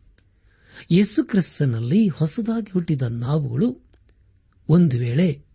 ಯೇಸು 0.91 1.23
ಕ್ರಿಸ್ತನಲ್ಲಿ 1.23 2.07
ಹೊಸದಾಗಿ 2.07 2.71
ಹುಟ್ಟಿದ 2.71 3.01
ನಾವುಗಳು 3.01 3.81
ಒಂದು 4.69 4.97
ವೇಳೆ 4.97 5.45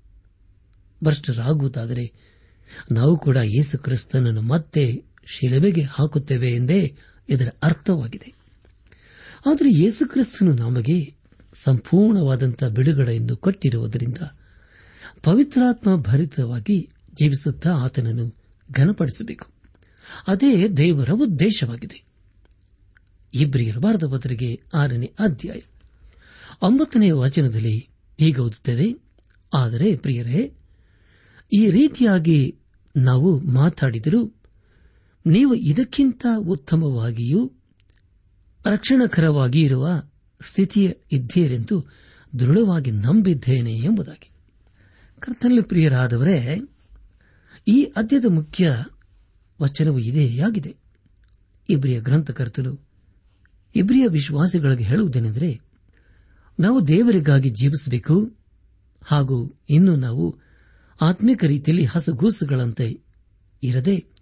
ಭ್ರಷ್ಟರಾಗುವುದಾದರೆ, 1.05 2.13
ನಾವು 2.93 3.19
ಕೂಡ 3.19 3.37
ಯೇಸು 3.37 3.79
ಕ್ರಿಸ್ತನನ್ನು 3.79 4.43
ಮತ್ತೆ 4.43 5.05
ಶಿಲುಬೆಗೆ 5.27 5.83
ಹಾಕುತ್ತೇವೆ 5.83 6.55
ಎಂದೇ 6.55 6.97
ಇದರ 7.29 7.49
ಅರ್ಥವಾಗಿದೆ. 7.63 8.35
ಆದರೆ 9.47 9.83
ಯೇಸುಕ್ರಿಸ್ತನು 9.83 10.53
ನಮಗೆ 10.55 11.15
ಬಿಡುಗಡೆ 11.55 12.65
ಬಿಡುಗಡೆಯನ್ನು 12.65 13.37
ಕೊಟ್ಟಿರುವುದರಿಂದ 13.37 14.19
ಪವಿತ್ರಾತ್ಮ 15.23 15.97
ಭರಿತವಾಗಿ 15.97 16.89
ಜೀವಿಸುತ್ತಾ 17.15 17.71
ಆತನನ್ನು 17.71 18.35
ಘನಪಡಿಸಬೇಕು. 18.73 19.47
ಅದೇ 20.27 20.69
ದೇವರ 20.69 21.11
ಉದ್ದೇಶವಾಗಿದೆ. 21.13 22.05
ಇಬ್ರಿಯರ 23.35 23.79
ಬಾರದ 23.79 24.05
ಆರನೇ 24.75 25.13
ಅಧ್ಯಾಯ. 25.19 25.61
ಒಂಬತ್ತನೇ 26.63 27.11
ವಚನದಲ್ಲಿ 27.11 27.89
ಹೀಗೆ 28.19 28.41
ಓದುತ್ತೇವೆ, 28.41 28.97
ಆದರೆ 29.55 29.97
ಪ್ರಿಯರೇ, 29.97 30.53
ಈ 31.53 31.71
ರೀತಿಯಾಗಿ 31.71 32.59
ನಾವು 32.97 33.39
ಮಾತಾಡಿದರೂ 33.39 34.38
ನೀವು 35.27 35.55
ಇದಕ್ಕಿಂತ 35.55 36.27
ಉತ್ತಮವಾಗಿಯೂ 36.39 37.53
ರಕ್ಷಣಕರವಾಗಿ 38.67 39.63
ಇರುವ 39.63 40.03
ಸ್ಥಿತಿಯ 40.41 40.93
ಇದ್ದೀರೆಂದು 41.13 41.87
ದೃಢವಾಗಿ 42.39 42.91
ನಂಬಿದ್ದೇನೆ 42.91 43.73
ಎಂಬುದಾಗಿ. 43.73 44.31
ಕರ್ತನಲ್ಲಿ 45.19 45.63
ಪ್ರಿಯರಾದವರೇ, 45.63 46.61
ಈ 47.69 47.85
ಅದ್ಯದ 47.85 48.25
ಮುಖ್ಯ 48.29 48.85
ವಚನವು 49.63 49.99
ಇದೇ 49.99 50.39
ಆಗಿದೆ. 50.39 50.77
ಇಬ್ರಿಯ 51.71 52.01
ಗ್ರಂಥಕರ್ತನು 52.01 52.81
ಇಬ್ರಿಯ 53.77 54.07
ವಿಶ್ವಾಸಿಗಳಿಗೆ 54.07 54.85
ಹೇಳುವುದೇನೆಂದರೆ, 54.85 55.61
ನಾವು 56.61 56.89
ದೇವರಿಗಾಗಿ 56.89 57.51
ಜೀವಿಸಬೇಕು, 57.51 58.31
ಹಾಗೂ 59.05 59.61
ಇನ್ನು 59.71 59.97
ನಾವು 59.97 60.39
ಆತ್ಮಿಕ 61.01 61.45
ರೀತಿಯಲ್ಲಿ 61.45 61.85
ಹಸಗೂಸುಗಳಂತೆ 61.85 63.01
ಇರದೆ 63.63 64.18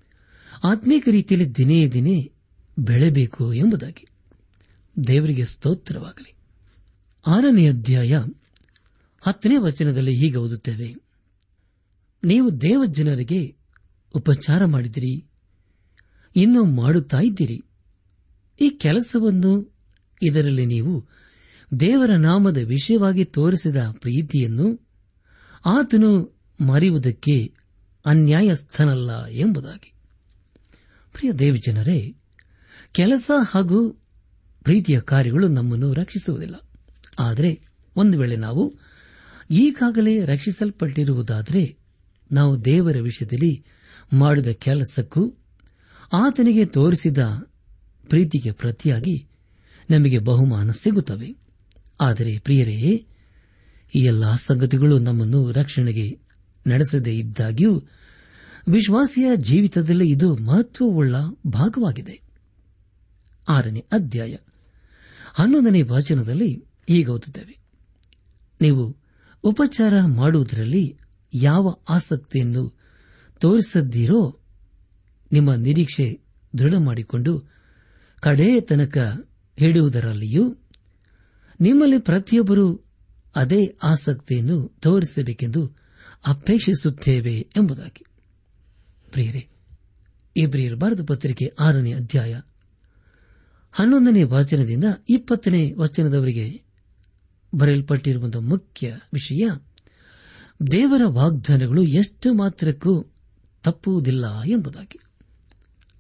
ಆತ್ಮೀಕ 0.64 1.08
ರೀತಿಯಲ್ಲಿ 1.10 1.56
ದಿನೇ 1.56 1.88
ದಿನೇ 1.88 2.32
ಬೆಳೆಬೇಕು 2.78 3.52
ಎಂಬುದಾಗಿ 3.52 4.08
ದೇವರಿಗೆ 5.06 5.44
ಸ್ತೋತ್ರವಾಗಲಿ. 5.44 6.34
ಆರನೇ 7.26 7.68
ಅಧ್ಯಾಯ 7.68 8.24
ಹತ್ತನೇ 9.20 9.56
ವಚನದಲ್ಲಿ 9.56 10.14
ಹೀಗೆ 10.14 10.36
ಓದುತ್ತೇವೆ. 10.36 10.94
ನೀವು 12.24 12.60
ದೇವ 12.60 12.84
ಜನರಿಗೆ 12.86 13.56
ಉಪಚಾರ 14.14 14.64
ಮಾಡಿದಿರಿ, 14.64 15.24
ಇನ್ನೂ 16.36 16.64
ಮಾಡುತ್ತಾ 16.64 17.18
ಇದ್ದೀರಿ. 17.18 17.62
ಈ 18.60 18.70
ಕೆಲಸವನ್ನು 18.70 19.74
ಇದರಲ್ಲಿ 20.22 20.66
ನೀವು 20.66 21.06
ದೇವರ 21.80 22.10
ನಾಮದ 22.16 22.56
ವಿಷಯವಾಗಿ 22.56 23.24
ತೋರಿಸಿದ 23.24 23.76
ಪ್ರೀತಿಯನ್ನು 23.76 24.80
ಆತನು 25.66 26.38
ಮರೆಯುವುದಕ್ಕೆ 26.66 27.54
ಅನ್ಯಾಯಸ್ಥನಲ್ಲ 28.06 29.26
ಎಂಬುದಾಗಿ. 29.26 29.95
ಪ್ರಿಯ 31.16 31.32
ದೇವಜನರೇ, 31.32 32.14
ಕೆಲಸ 32.92 33.30
ಹಾಗೂ 33.50 33.90
ಪ್ರೀತಿಯ 34.62 35.00
ಕಾರ್ಯಗಳು 35.00 35.48
ನಮ್ಮನ್ನು 35.48 35.92
ರಕ್ಷಿಸುವುದಿಲ್ಲ. 35.92 36.54
ಆದರೆ 37.18 37.60
ಒಂದು 37.96 38.18
ವೇಳೆ 38.18 38.36
ನಾವು 38.36 38.78
ಈಗಾಗಲೇ 39.50 40.24
ರಕ್ಷಿಸಲ್ಪಟ್ಟಿರುವುದಾದರೆ, 40.24 41.76
ನಾವು 42.32 42.64
ದೇವರ 42.64 42.96
ವಿಷಯದಲ್ಲಿ 43.00 43.64
ಮಾಡಿದ 44.12 44.46
ಕೆಲಸಕ್ಕೂ 44.46 45.34
ಆತನಿಗೆ 46.12 46.64
ತೋರಿಸಿದ 46.64 47.18
ಪ್ರೀತಿಗೆ 48.08 48.52
ಪ್ರತಿಯಾಗಿ 48.52 49.28
ನಮಗೆ 49.90 50.18
ಬಹುಮಾನ 50.18 50.70
ಸಿಗುತ್ತವೆ. 50.70 51.36
ಆದರೆ 52.00 52.38
ಪ್ರಿಯರೇ, 52.38 53.06
ಈ 53.94 53.98
ಎಲ್ಲಾ 53.98 54.36
ಸಂಗತಿಗಳು 54.36 54.98
ನಮ್ಮನ್ನು 54.98 55.52
ರಕ್ಷಣೆಗೆ 55.52 56.18
ನಡೆಸದೇ 56.66 57.18
ಇದ್ದಾಗ್ಯೂ 57.18 57.82
ವಿಶ್ವಾಸಿಯ 58.68 59.30
ಜೀವಿತದಲ್ಲಿ 59.36 60.10
ಇದು 60.10 60.36
ಮಹತ್ವವುಳ್ಳ 60.36 61.14
ಭಾಗವಾಗಿದೆ. 61.46 62.22
ಆರನೇ 63.48 63.84
ಅಧ್ಯಾಯ. 63.92 64.36
ಹನ್ನೊಂದನೇ 65.34 65.82
ವಾಚನದಲ್ಲಿ 65.82 66.64
ಈಗ 66.88 67.08
ಓದುತ್ತೇವೆ. 67.08 67.58
ನೀವು 68.60 68.96
ಉಪಚಾರ 69.42 69.92
ಮಾಡುವುದರಲ್ಲಿ 70.06 70.98
ಯಾವ 71.34 71.78
ಆಸಕ್ತಿಯನ್ನು 71.88 72.78
ತೋರಿಸದ್ದೀರೋ 73.40 74.40
ನಿಮ್ಮ 75.32 75.54
ನಿರೀಕ್ಷೆ 75.54 76.20
ದೃಢ 76.58 76.74
ಮಾಡಿಕೊಂಡು 76.74 77.44
ಕಡೆಯ 78.20 78.60
ತನಕ 78.60 79.28
ಹೇಳುವುದರಲ್ಲಿಯೂ 79.56 80.56
ನಿಮ್ಮಲ್ಲಿ 81.60 81.98
ಪ್ರತಿಯೊಬ್ಬರೂ 81.98 82.84
ಅದೇ 83.36 83.76
ಆಸಕ್ತಿಯನ್ನು 83.82 84.76
ತೋರಿಸಬೇಕೆಂದು 84.80 85.72
ಅಪೇಕ್ಷಿಸುತ್ತೇವೆ 86.26 87.48
ಎಂಬುದಾಗಿ. 87.56 88.04
ಪ್ರಿಯರೇ 89.16 89.48
ಇಬ್ರಿಯರ್ 90.36 90.76
ಭಾರತ 90.76 90.98
ಪತ್ರಿಕೆ 91.06 91.54
ಆರನೇ 91.60 91.92
ಅಧ್ಯಾಯ 91.92 92.40
ಹನ್ನೊಂದನೇ 93.72 94.22
ವಾಚನದಿಂದ 94.22 94.84
ಇಪ್ಪತ್ತನೇ 95.08 95.72
ವಚನದವರೆಗೆ 95.72 96.62
ಬರೆಯಲ್ಪಟ್ಟಿರುವಂತಹ 97.54 98.38
ಮುಖ್ಯ 98.38 98.96
ವಿಷಯ, 99.12 99.48
ದೇವರ 100.72 101.02
ವಾಗ್ದಾನಗಳು 101.04 101.84
ಎಷ್ಟು 101.84 102.34
ಮಾತ್ರಕ್ಕೂ 102.34 103.04
ತಪ್ಪುವುದಿಲ್ಲ 103.62 104.42
ಎಂಬುದಾಗಿ. 104.42 105.00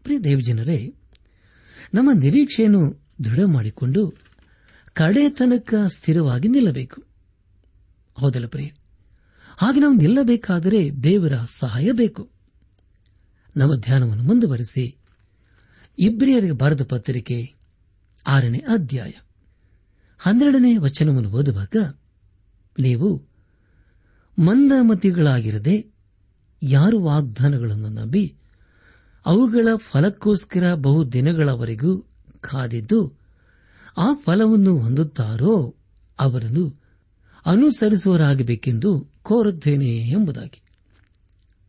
ಪ್ರಿಯ 0.02 0.18
ದೇವಜನರೇ, 0.18 0.94
ನಮ್ಮ 1.94 2.10
ನಿರೀಕ್ಷೆಯನ್ನು 2.20 3.02
ದೃಢ 3.24 3.40
ಮಾಡಿಕೊಂಡು 3.46 4.14
ಕಡೆ 4.92 5.30
ತನಕ 5.30 5.74
ಸ್ಥಿರವಾಗಿ 5.86 6.48
ನಿಲ್ಲಬೇಕು. 6.48 7.02
ಹೌದಲ್ಲ 8.14 8.46
ಪ್ರಿಯ 8.46 8.66
ಹಾಗೆ 9.56 9.80
ನಾವು 9.80 9.94
ನಿಲ್ಲಬೇಕಾದರೆ 9.94 10.90
ದೇವರ 11.02 11.32
ಸಹಾಯ 11.46 11.92
ಬೇಕು. 11.92 12.35
ನಮ್ಮ 13.56 13.74
ಧ್ಯಾನವನ್ನು 13.74 14.22
ಮುಂದುವರೆಸಿ. 14.22 14.96
ಇಬ್ರಿಯರಿಗೆ 15.98 16.52
ಬರೆದ 16.52 16.84
ಪತ್ರಿಕೆ 16.84 17.54
ಆರನೇ 18.26 18.58
ಅಧ್ಯಾಯ. 18.58 19.12
ಹನ್ನೆರಡನೇ 20.18 20.76
ವಚನವನ್ನು 20.76 21.30
ಓದುವಾಗ 21.30 21.94
ನೀವು 22.78 23.22
ಮಂದಮತಿಗಳಾಗಿರದೆ 24.38 25.92
ಯಾರು 26.62 27.02
ವಾಗ್ದಾನಗಳನ್ನು 27.02 27.88
ನಂಬಿ 27.88 28.34
ಅವುಗಳ 29.26 29.68
ಫಲಕ್ಕೋಸ್ಕರ 29.76 30.74
ಬಹು 30.74 31.04
ದಿನಗಳವರೆಗೂ 31.04 31.98
ಕಾದಿದ್ದು 32.40 33.18
ಆ 33.96 34.14
ಫಲವನ್ನು 34.14 34.78
ಹೊಂದುತ್ತಾರೋ 34.78 35.74
ಅವರನ್ನು 36.18 36.80
ಅನುಸರಿಸುವರಾಗಬೇಕೆಂದು 37.46 39.08
ಕೋರುತ್ತೇನೆ 39.22 39.86
ಎಂಬುದಾಗಿ. 39.86 40.60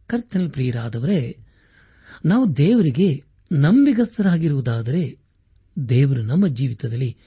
ಕರ್ತನ 0.07 0.47
ಪ್ರಿಯರಾದವರೇ 0.49 1.37
ನಾವು 2.25 2.57
ದೇವರಿಗೆ 2.57 3.23
ನಂಬಿಗಸ್ತರಾಗಿರುವುದಾದರೆ 3.51 5.17
ದೇವರು 5.89 6.21
ನಮ್ಮ 6.21 6.47
ಜೀವಿತದಲ್ಲಿ 6.47 7.17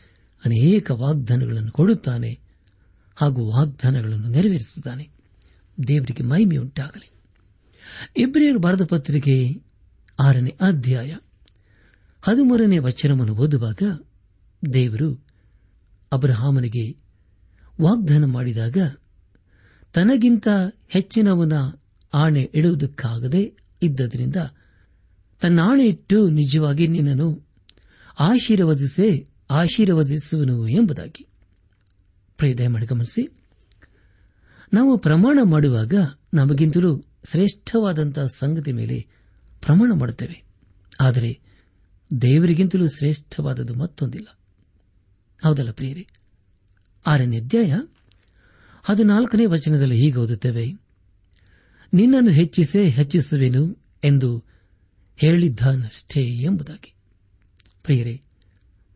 ಅನೇಕ 0.45 0.91
ವಾಗ್ದಾನಗಳನ್ನು 0.91 1.71
ಕೊಡುತ್ತಾನೆ 1.71 2.39
ಹಾಗೂ 3.17 3.51
ವಾಗ್ದಾನಗಳನ್ನು 3.51 4.29
ನೆರವೇರಿಸುತ್ತಾನೆ. 4.29 5.11
ದೇವರಿಗೆ 5.89 6.23
ಮಹಿಮೆಯುಂಟಾಗಲಿ. 6.23 7.11
ಇಬ್ರಿಯರು 8.17 8.59
ಬರೆದ 8.59 8.85
ಪತ್ರಿಕೆ 8.85 9.63
ಆರನೇ 10.19 10.57
ಅಧ್ಯಾಯ 10.61 11.17
ಹದಿಮೂರನೇ 12.23 12.79
ವಚನವನ್ನು 12.79 13.35
ಓದುವಾಗ 13.35 13.83
ದೇವರು 14.73 15.27
ಅಬ್ರಹಾಮನಿಗೆ 16.13 16.97
ವಾಗ್ದಾನ 17.83 18.25
ಮಾಡಿದಾಗ, 18.25 18.77
ತನಗಿಂತ 19.93 20.49
ಹೆಚ್ಚಿನವನ 20.89 21.53
ಆಣೆ 22.15 22.51
ಇಡುವುದಕ್ಕಾಗದೆ 22.55 23.53
ಇದ್ದದರಿಂದ 23.83 24.37
ತನ್ನ 25.41 25.61
ಇಟ್ಟು 25.85 26.29
ನಿಜವಾಗಿ 26.29 26.89
ನಿನ್ನನ್ನು 26.89 27.47
ಆಶೀರ್ವದಿಸೇ, 28.21 29.29
ಆಶೀರ್ವದಿಸುವನು 29.51 30.69
ಎಂಬುದಾಗಿ. 30.69 31.27
ಗಮನಿಸಿ. 32.85 33.37
ನಾವು 34.73 34.99
ಪ್ರಮಾಣ 34.99 35.39
ಮಾಡುವಾಗ 35.43 35.95
ನಮಗಿಂತಲೂ 36.35 37.01
ಶ್ರೇಷ್ಠವಾದಂತಹ 37.31 38.27
ಸಂಗತಿ 38.27 38.73
ಮೇಲೆ 38.73 39.07
ಪ್ರಮಾಣ 39.61 39.93
ಮಾಡುತ್ತೇವೆ. 39.93 40.45
ಆದರೆ 41.01 41.41
ದೇವರಿಗಿಂತಲೂ 42.23 42.89
ಶ್ರೇಷ್ಠವಾದದ್ದು 42.89 43.75
ಮತ್ತೊಂದಿಲ್ಲ. 43.75 44.39
ಹೌದಲ್ಲ 45.45 45.71
ಪ್ರಿಯರೇ? 45.71 46.07
ಆರನೇ 47.07 47.39
ಅಧ್ಯಾಯ 47.39 47.75
ಹದಿನಾಲ್ಕನೇ 48.83 49.47
ವಚನದಲ್ಲಿ 49.47 49.97
ಹೀಗೆ 49.97 50.19
ಓದುತ್ತೇವೆ. 50.19 50.67
ನಿನ್ನನ್ನು 51.93 52.31
ಹೆಚ್ಚಿಸೇ 52.31 52.89
ಹೆಚ್ಚಿಸುವೆನು 52.89 53.77
ಎಂದು 54.05 54.50
ಹೇಳಿದ್ದಾನಷ್ಟೇ 55.21 56.23
ಎಂಬುದಾಗಿ. 56.23 56.95
ಪ್ರಿಯರೇ, 57.83 58.23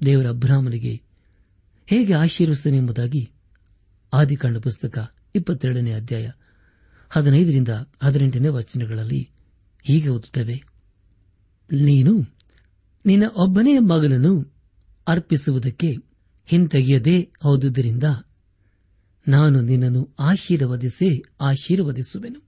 ದೇವರ 0.07 0.29
ಅಬ್ರಾಹ್ಮನಿಗೆ 0.29 1.01
ಹೇಗೆ 1.87 2.15
ಆಶೀರ್ವಿಸುತ್ತಾನೆ 2.15 2.77
ಎಂಬುದಾಗಿ 2.77 3.31
ಆದಿಕಾಂಡ 4.13 4.57
ಪುಸ್ತಕ 4.57 5.15
ಇಪ್ಪತ್ತೆರಡನೇ 5.35 5.93
ಅಧ್ಯಾಯ 5.93 6.31
ಹದಿನೈದರಿಂದ 7.09 7.69
ಹದಿನೆಂಟನೇ 8.03 8.49
ವಚನಗಳಲ್ಲಿ 8.49 9.31
ಹೀಗೆ 9.83 10.09
ಓದುತ್ತವೆ. 10.09 10.63
ನೀನು 11.73 12.27
ನಿನ್ನ 13.07 13.23
ಒಬ್ಬನೇ 13.37 13.79
ಮಗನನ್ನು 13.79 14.55
ಅರ್ಪಿಸುವುದಕ್ಕೆ 15.09 15.93
ಹಿಂತೆಗೆಯದೇ 16.47 17.33
ಹೌದುದರಿಂದ 17.43 18.05
ನಾನು 19.29 19.61
ನಿನ್ನನ್ನು 19.61 20.15
ಆಶೀರ್ವದಿಸೇ 20.19 21.23
ಆಶೀರ್ವದಿಸುವೆನು. 21.41 22.41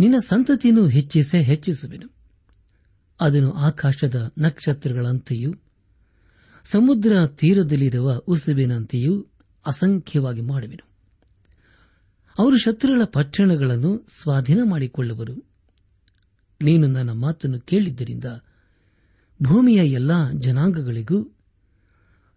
ನಿನ್ನ 0.00 0.18
ಸಂತತಿಯನ್ನು 0.18 0.88
ಹೆಚ್ಚಿಸೇ 0.88 1.42
ಹೆಚ್ಚಿಸುವೆನು. 1.42 2.19
ಅದನ್ನು 3.20 3.52
ಆಕಾಶದ 3.52 4.32
ನಕ್ಷತ್ರಗಳಂತೆಯೂ, 4.38 5.54
ಸಮುದ್ರ 6.64 7.26
ತೀರದಲ್ಲಿರುವ 7.26 8.14
ಉಸುಬಿನಂತೆಯೂ 8.16 9.26
ಅಸಂಖ್ಯವಾಗಿ 9.66 10.40
ಮಾಡುವೆನು. 10.40 10.90
ಅವರು 12.38 12.56
ಶತ್ರುಗಳ 12.56 13.04
ಪಟ್ಟಣಗಳನ್ನು 13.04 14.06
ಸ್ವಾಧೀನ 14.08 14.58
ಮಾಡಿಕೊಳ್ಳುವರು. 14.64 15.50
ನೀನು 16.62 16.86
ನನ್ನ 16.86 17.10
ಮಾತನ್ನು 17.10 17.60
ಕೇಳಿದ್ದರಿಂದ 17.60 18.24
ಭೂಮಿಯ 19.42 19.92
ಎಲ್ಲಾ 19.92 20.30
ಜನಾಂಗಗಳಿಗೂ 20.38 21.36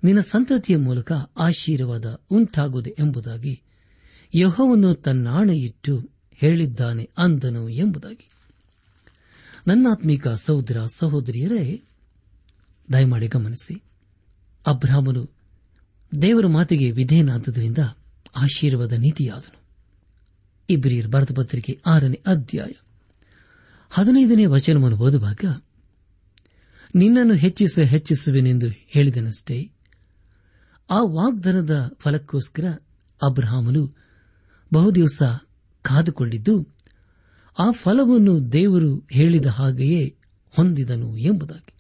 ನಿನ್ನ 0.03 0.19
ಸಂತತಿಯ 0.19 0.77
ಮೂಲಕ 0.77 1.11
ಆಶೀರ್ವಾದ 1.37 2.19
ಉಂಟಾಗುವುದು 2.29 2.89
ಎಂಬುದಾಗಿ 2.89 3.61
ಯಹೋವನ್ನು 4.35 4.95
ತನ್ನಾಣೆಯಿಟ್ಟು 4.95 6.09
ಹೇಳಿದ್ದಾನೆ 6.33 7.09
ಅಂದನು 7.17 7.69
ಎಂಬುದಾಗಿ. 7.69 8.29
ನನ್ನಾತ್ಮೀಕ 9.67 10.27
ಸಹೋದರ, 10.27 10.77
ಸಹೋದರಿಯರೇ, 10.95 11.83
ದಯಮಾಡಿ 12.93 13.27
ಗಮನಿಸಿ. 13.27 13.83
ಅಬ್ರಾಹ್ಮನು 14.67 15.29
ದೇವರ 16.21 16.47
ಮಾತಿಗೆ 16.47 16.91
ವಿಧೇಯನಾದುದರಿಂದ 16.91 17.77
ಆಶೀರ್ವಾದ 18.35 18.93
ನೀತಿಯಾದನು. 18.93 19.61
ಇಬ್ರಿಯರ್ 20.69 21.07
ಭಾರತ 21.07 21.31
ಪತ್ರಿಕೆ 21.31 21.81
ಆರನೇ 21.85 22.21
ಅಧ್ಯಾಯ 22.25 22.71
ಹದಿನೈದನೇ 23.89 24.45
ವಚನವನ್ನು 24.45 24.97
ಓದುವಾಗ, 24.97 25.61
ನಿನ್ನನ್ನು 26.95 27.33
ಹೆಚ್ಚಿಸ 27.33 27.79
ಹೆಚ್ಚಿಸುವೆನೆಂದು 27.79 28.67
ಹೇಳಿದನಷ್ಟೇ, 28.87 29.71
ಆ 30.89 31.01
ವಾಗ್ದಾನದ 31.01 31.95
ಫಲಕ್ಕೋಸ್ಕರ 31.99 32.65
ಅಬ್ರಹಾಮನು 33.21 33.95
ಬಹುದಿವಸ 34.73 35.23
ಕಾದುಕೊಂಡಿದ್ದು 35.81 36.72
ಆ 37.59 37.71
ಫಲವನ್ನು 37.71 38.51
ದೇವರು 38.51 39.07
ಹೇಳಿದ 39.11 39.45
ಹಾಗೆಯೇ 39.45 40.15
ಹೊಂದಿದನು 40.49 41.17
ಎಂಬುದಾಗಿ. 41.17 41.73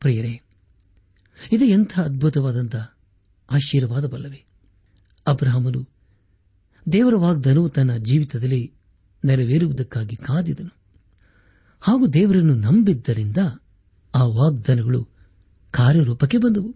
ಪ್ರಿಯರೇ, 0.00 0.40
ಇದು 1.52 1.64
ಎಂಥ 1.64 2.00
ಅದ್ಭುತವಾದಂಥ 2.00 2.76
ಆಶೀರ್ವಾದವಲ್ಲವೇ 3.50 4.44
ಅಬ್ರಹಾಮನು 5.26 5.88
ದೇವರ 6.92 7.14
ವಾಗ್ದನು 7.16 7.68
ತನ್ನ 7.68 7.96
ಜೀವಿತದಲ್ಲಿ 7.96 8.72
ನೆರವೇರುವುದಕ್ಕಾಗಿ 9.24 10.16
ಕಾದಿದನು. 10.16 10.76
ಹಾಗೂ 11.80 12.06
ದೇವರನ್ನು 12.06 12.54
ನಂಬಿದ್ದರಿಂದ 12.54 13.36
ಆ 14.14 14.24
ವಾಗ್ದನಗಳು 14.24 15.08
ಕಾರ್ಯರೂಪಕ್ಕೆ 15.70 16.38
ಬಂದವು. 16.38 16.74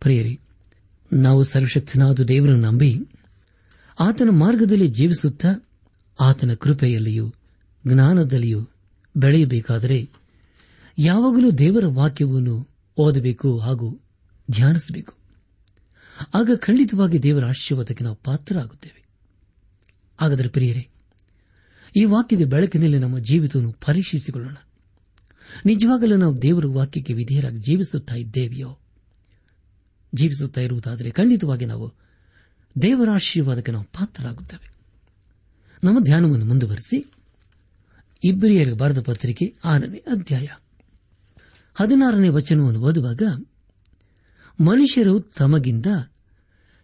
ಪ್ರಿಯರೇ, 0.00 0.40
ನಾವು 1.12 1.44
ಸರ್ವಶಕ್ತನಾದ 1.44 2.20
ದೇವರನ್ನು 2.20 2.70
ನಂಬಿ 2.70 3.08
ಆತನ 4.00 4.28
ಮಾರ್ಗದಲ್ಲಿ 4.30 4.88
ಜೀವಿಸುತ್ತಾ 4.88 5.63
ಆತನ 6.20 6.54
ಕೃಪೆಯಲ್ಲಿಯೂ 6.54 7.34
ಜ್ಞಾನದಲ್ಲಿಯೂ 7.86 8.68
ಬೆಳೆಯಬೇಕಾದರೆ 9.16 10.10
ಯಾವಾಗಲೂ 10.98 11.50
ದೇವರ 11.50 11.86
ವಾಕ್ಯವನ್ನು 11.86 12.68
ಓದಬೇಕು 12.96 13.58
ಹಾಗೂ 13.58 14.00
ಧ್ಯಾನಿಸಬೇಕು. 14.50 15.14
ಆಗ 16.34 16.50
ಖಂಡಿತವಾಗಿ 16.56 17.22
ದೇವರ 17.22 17.46
ಆಶೀರ್ವಾದಕ್ಕೆ 17.46 18.04
ನಾವು 18.04 18.16
ಪಾತ್ರರಾಗುತ್ತೇವೆ. 18.16 19.04
ಹಾಗಾದರೆ 20.20 20.48
ಪ್ರಿಯರೇ, 20.48 20.88
ಈ 21.96 22.04
ವಾಕ್ಯದ 22.04 22.46
ಬೆಳಕಿನಲ್ಲಿ 22.46 22.98
ನಮ್ಮ 22.98 23.18
ಜೀವಿತವನ್ನು 23.18 23.72
ಪರೀಕ್ಷಿಸಿಕೊಳ್ಳೋಣ. 23.72 24.54
ನಿಜವಾಗಲೂ 25.66 26.16
ನಾವು 26.16 26.42
ದೇವರ 26.42 26.66
ವಾಕ್ಯಕ್ಕೆ 26.66 27.12
ವಿಧೇಯರಾಗಿ 27.12 27.58
ಜೀವಿಸುತ್ತಾ 27.58 28.14
ಇದ್ದೇವೆಯೋ? 28.14 28.78
ಜೀವಿಸುತ್ತಾ 30.14 30.60
ಇರುವುದಾದರೆ 30.60 31.10
ಖಂಡಿತವಾಗಿ 31.10 31.66
ನಾವು 31.66 31.92
ದೇವರ 32.82 33.08
ಆಶೀರ್ವಾದಕ್ಕೆ 33.10 33.72
ನಾವು 33.72 33.84
ಪಾತ್ರರಾಗುತ್ತೇವೆ. 33.84 34.73
ನಮ್ಮ 35.84 35.98
ಧ್ಯಾನವನ್ನು 36.00 36.44
ಮುಂದುವರೆಸಿ 36.44 37.12
ಇಬ್ಬರಿಯರಿಗೆ 38.24 38.76
ಬರೆದ 38.76 39.00
ಪತ್ರಿಕೆ 39.00 39.56
ಆರನೇ 39.64 39.98
ಅಧ್ಯಾಯ 39.98 40.46
ಹದಿನಾರನೇ 41.74 42.28
ವಚನವನ್ನು 42.28 42.80
ಓದುವಾಗ 42.80 43.22
ಮನುಷ್ಯರು 44.64 45.20
ತಮಗಿಂದ 45.20 45.86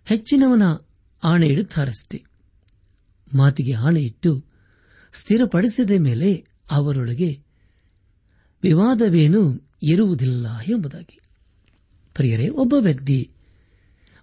ಹೆಚ್ಚಿನವನ 0.05 0.63
ಆಣೆ 1.25 1.47
ಇಡುತ್ತಾರಷ್ಟೇ. 1.47 2.25
ಮಾತಿಗೆ 3.35 3.75
ಆಣೆ 3.75 4.01
ಇಟ್ಟು 4.01 4.45
ಸ್ಥಿರಪಡಿಸಿದ 5.13 5.91
ಮೇಲೆ 5.99 6.47
ಅವರೊಳಗೆ 6.71 7.43
ವಿವಾದವೇನೂ 8.63 9.71
ಇರುವುದಿಲ್ಲ 9.83 10.59
ಎಂಬುದಾಗಿ. 10.59 11.21
ಪ್ರಿಯರೇ, 12.15 12.49
ಒಬ್ಬ 12.49 12.75
ವ್ಯಕ್ತಿ 12.79 13.31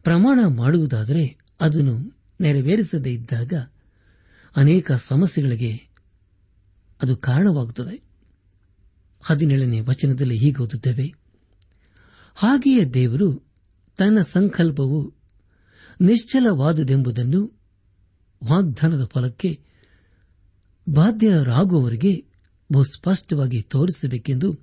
ಪ್ರಮಾಣ 0.03 0.39
ಮಾಡುವುದಾದರೆ 0.47 1.37
ಅದನ್ನು 1.61 2.19
ನೆರವೇರಿಸದೇ 2.41 3.11
ಇದ್ದಾಗ 3.11 3.53
ಅನೇಕ 4.57 4.91
ಸಮಸ್ಯೆಗಳಿಗೆ 4.91 5.87
ಅದು 7.01 7.17
ಕಾರಣವಾಗುತ್ತದೆ. 7.17 8.01
ಹದಿನೇಳನೇ 9.21 9.79
ವಚನದಲ್ಲಿ 9.79 10.37
ಹೀಗೆ 10.37 10.63
ಓದುತ್ತೇವೆ. 10.63 11.13
ಹಾಗೆಯೇ 12.35 12.85
ದೇವರು 12.85 13.51
ತನ್ನ 13.97 14.21
ಸಂಕಲ್ಪವು 14.21 15.13
ನಿಶ್ಚಲವಾದುದೆಂಬುದನ್ನು 16.01 17.59
ವಾಗ್ದಾನದ 18.49 19.05
ಫಲಕ್ಕೆ 19.05 19.59
ಬಾಧ್ಯರಾಗುವವರಿಗೆ 20.89 22.25
ಬಹು 22.73 22.83
ಸ್ಪಷ್ಟವಾಗಿ 22.83 23.61
ತೋರಿಸಬೇಕೆಂದು 23.61 24.59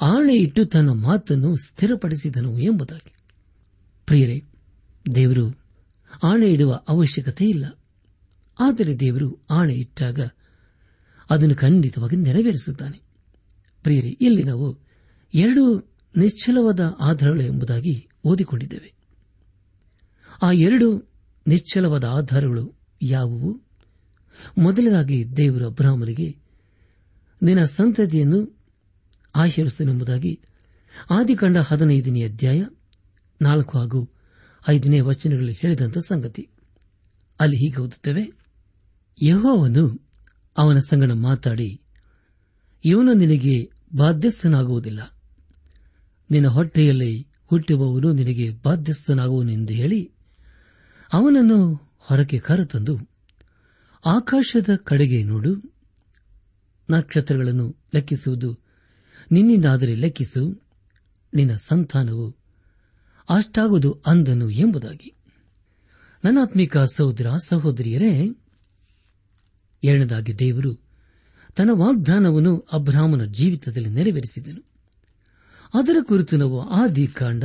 ಆಣೆಯಿಟ್ಟು 0.00 0.66
ತನ್ನ 0.66 0.90
ಮಾತನ್ನು 0.90 1.56
ಸ್ಥಿರಪಡಿಸಿದನು 1.56 2.58
ಎಂಬುದಾಗಿ. 2.58 3.14
ಪ್ರಿಯರೇ, 4.06 4.44
ದೇವರು 5.14 5.58
ಆಣೆ 6.22 6.52
ಇಡುವ 6.52 6.80
ಅವಶ್ಯಕತೆ 6.88 7.48
ಇಲ್ಲ 7.48 7.64
ಆದರೆ 8.58 9.00
ದೇವರು 9.00 9.46
ಆಣೆ 9.50 9.74
ಇಟ್ಟಾಗ 9.74 10.20
ಅದನ್ನು 11.30 11.54
ಖಂಡಿತವಾಗಿ 11.54 12.16
ನೆರವೇರಿಸುತ್ತಾನೆ. 12.16 13.00
ಪ್ರಿಯರಿ, 13.82 14.08
ಇಲ್ಲಿ 14.08 14.42
ನಾವು 14.42 14.78
ಎರಡು 15.34 15.78
ನಿಶ್ಚಲವಾದ 16.16 16.96
ಆಧಾರಗಳು 17.00 17.42
ಎಂಬುದಾಗಿ 17.42 18.08
ಓದಿಕೊಂಡಿದ್ದೇವೆ. 18.24 18.92
ಆ 20.42 20.50
ಎರಡು 20.50 21.12
ನಿಶ್ಚಲವಾದ 21.46 22.04
ಆಧಾರಗಳು 22.04 22.74
ಯಾವುವು? 23.02 23.60
ಮೊದಲದಾಗಿ 24.58 25.36
ದೇವರ 25.36 25.68
ಬ್ರಾಹ್ಮಣಿಗೆ 25.68 26.36
ನಿನ್ನ 27.42 27.64
ಸಂತತಿಯನ್ನು 27.64 28.58
ಆಶೀರ್ವಿಸನೆಂಬುದಾಗಿ 29.34 30.40
ಆದಿಕಂಡ 31.10 31.56
ಹದಿನೈದನೇ 31.56 32.24
ಅಧ್ಯಾಯ 32.24 32.64
ನಾಲ್ಕು 33.42 33.78
ಹಾಗೂ 33.78 34.10
ಐದನೇ 34.68 35.00
ವಚನಗಳಲ್ಲಿ 35.00 35.52
ಹೇಳಿದಂಥ 35.52 35.98
ಸಂಗತಿ. 35.98 36.48
ಅಲ್ಲಿ 37.40 37.56
ಹೀಗೆ 37.56 37.80
ಓದುತ್ತೇವೆ 37.80 38.45
ಯಹೋವನು 39.22 40.10
ಅವನ 40.58 40.78
ಸಂಗಡ 40.78 41.12
ಮಾತಾಡಿ, 41.12 41.80
ಇವನು 42.84 43.12
ನಿನಗೆ 43.12 43.70
ಬಾಧ್ಯಸ್ಥನಾಗುವುದಿಲ್ಲ. 43.96 45.18
ನಿನ್ನ 46.30 46.48
ಹೊಟ್ಟೆಯಲ್ಲಿ 46.48 47.28
ಹುಟ್ಟುವವನು 47.46 48.12
ನಿನಗೆ 48.12 48.50
ಬಾಧ್ಯಸ್ಥನಾಗುವನೆಂದು 48.50 49.72
ಹೇಳಿ, 49.72 50.12
ಅವನನ್ನು 51.12 51.74
ಹೊರಗೆ 51.98 52.38
ಕರೆತಂದು 52.38 52.98
ಆಕಾಶದ 54.04 54.68
ಕಡೆಗೆ 54.84 55.22
ನೋಡು. 55.24 55.52
ನಕ್ಷತ್ರಗಳನ್ನು 56.90 57.76
ಲೆಕ್ಕಿಸುವುದು 57.94 58.58
ನಿನ್ನಿಂದಾದರೆ 59.30 59.94
ಲೆಕ್ಕಿಸು. 59.94 60.62
ನಿನ್ನ 61.34 61.56
ಸಂತಾನವು 61.56 62.36
ಅಷ್ಟಾಗುವುದು 63.28 64.02
ಅಂದನು 64.06 64.50
ಎಂಬುದಾಗಿ. 64.50 65.14
ನನ್ನಾತ್ಮಿಕ 66.24 66.78
ಸಹೋದರ 66.78 67.26
ಸಹೋದರಿಯರೇ 67.48 68.12
ಎರಡನೇದಾಗಿ 69.84 70.38
ದೇವರು 70.38 70.86
ತನ್ನ 71.56 71.70
ವಾಗ್ದಾನವನ್ನು 71.72 72.58
ಅಬ್ರಾಹ್ಮನ 72.72 73.24
ಜೀವಿತದಲ್ಲಿ 73.24 73.88
ನೆರವೇರಿಸಿದನು. 73.88 74.60
ಅದರ 75.74 75.96
ಕುರಿತು 76.02 76.36
ನಾವು 76.36 76.68
ಆದಿಕಾಂಡ 76.68 77.44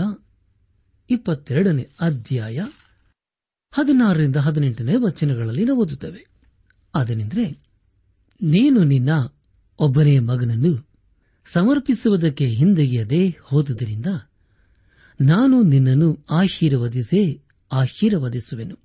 ಇಪ್ಪತ್ತೆರಡನೇ 1.09 1.89
ಅಧ್ಯಾಯ 1.99 2.65
ಹದಿನಾರರಿಂದ 3.71 4.35
ಹದಿನೆಂಟನೇ 4.35 4.95
ವಚನಗಳಲ್ಲಿ 4.95 5.65
ನಾವು 5.65 5.79
ಓದುತ್ತೇವೆ. 5.79 6.27
ಅದನೆಂದರೆ 6.95 7.63
ನೀನು 8.41 8.83
ನಿನ್ನ 8.83 9.09
ಒಬ್ಬನೇ 9.79 10.19
ಮಗನನ್ನು 10.19 10.89
ಸಮರ್ಪಿಸುವುದಕ್ಕೆ 11.45 12.45
ಹಿಂದೆಗೆಯದೆ 12.45 13.37
ಹೋದುದರಿಂದ 13.41 14.05
ನಾನು 15.21 15.61
ನಿನ್ನನ್ನು 15.61 16.25
ಆಶೀರ್ವದಿಸೇ 16.31 17.41
ಆಶೀರ್ವದಿಸುವೆನು. 17.71 18.77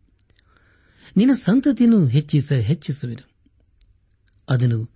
ನಿನ್ನ 1.16 1.32
ಸಂತತಿಯನ್ನು 1.32 2.06
ಹೆಚ್ಚಿಸ 2.06 2.52
ಹೆಚ್ಚಿಸುವೆನು. 2.52 3.35
ಅದನ್ನು 4.48 4.90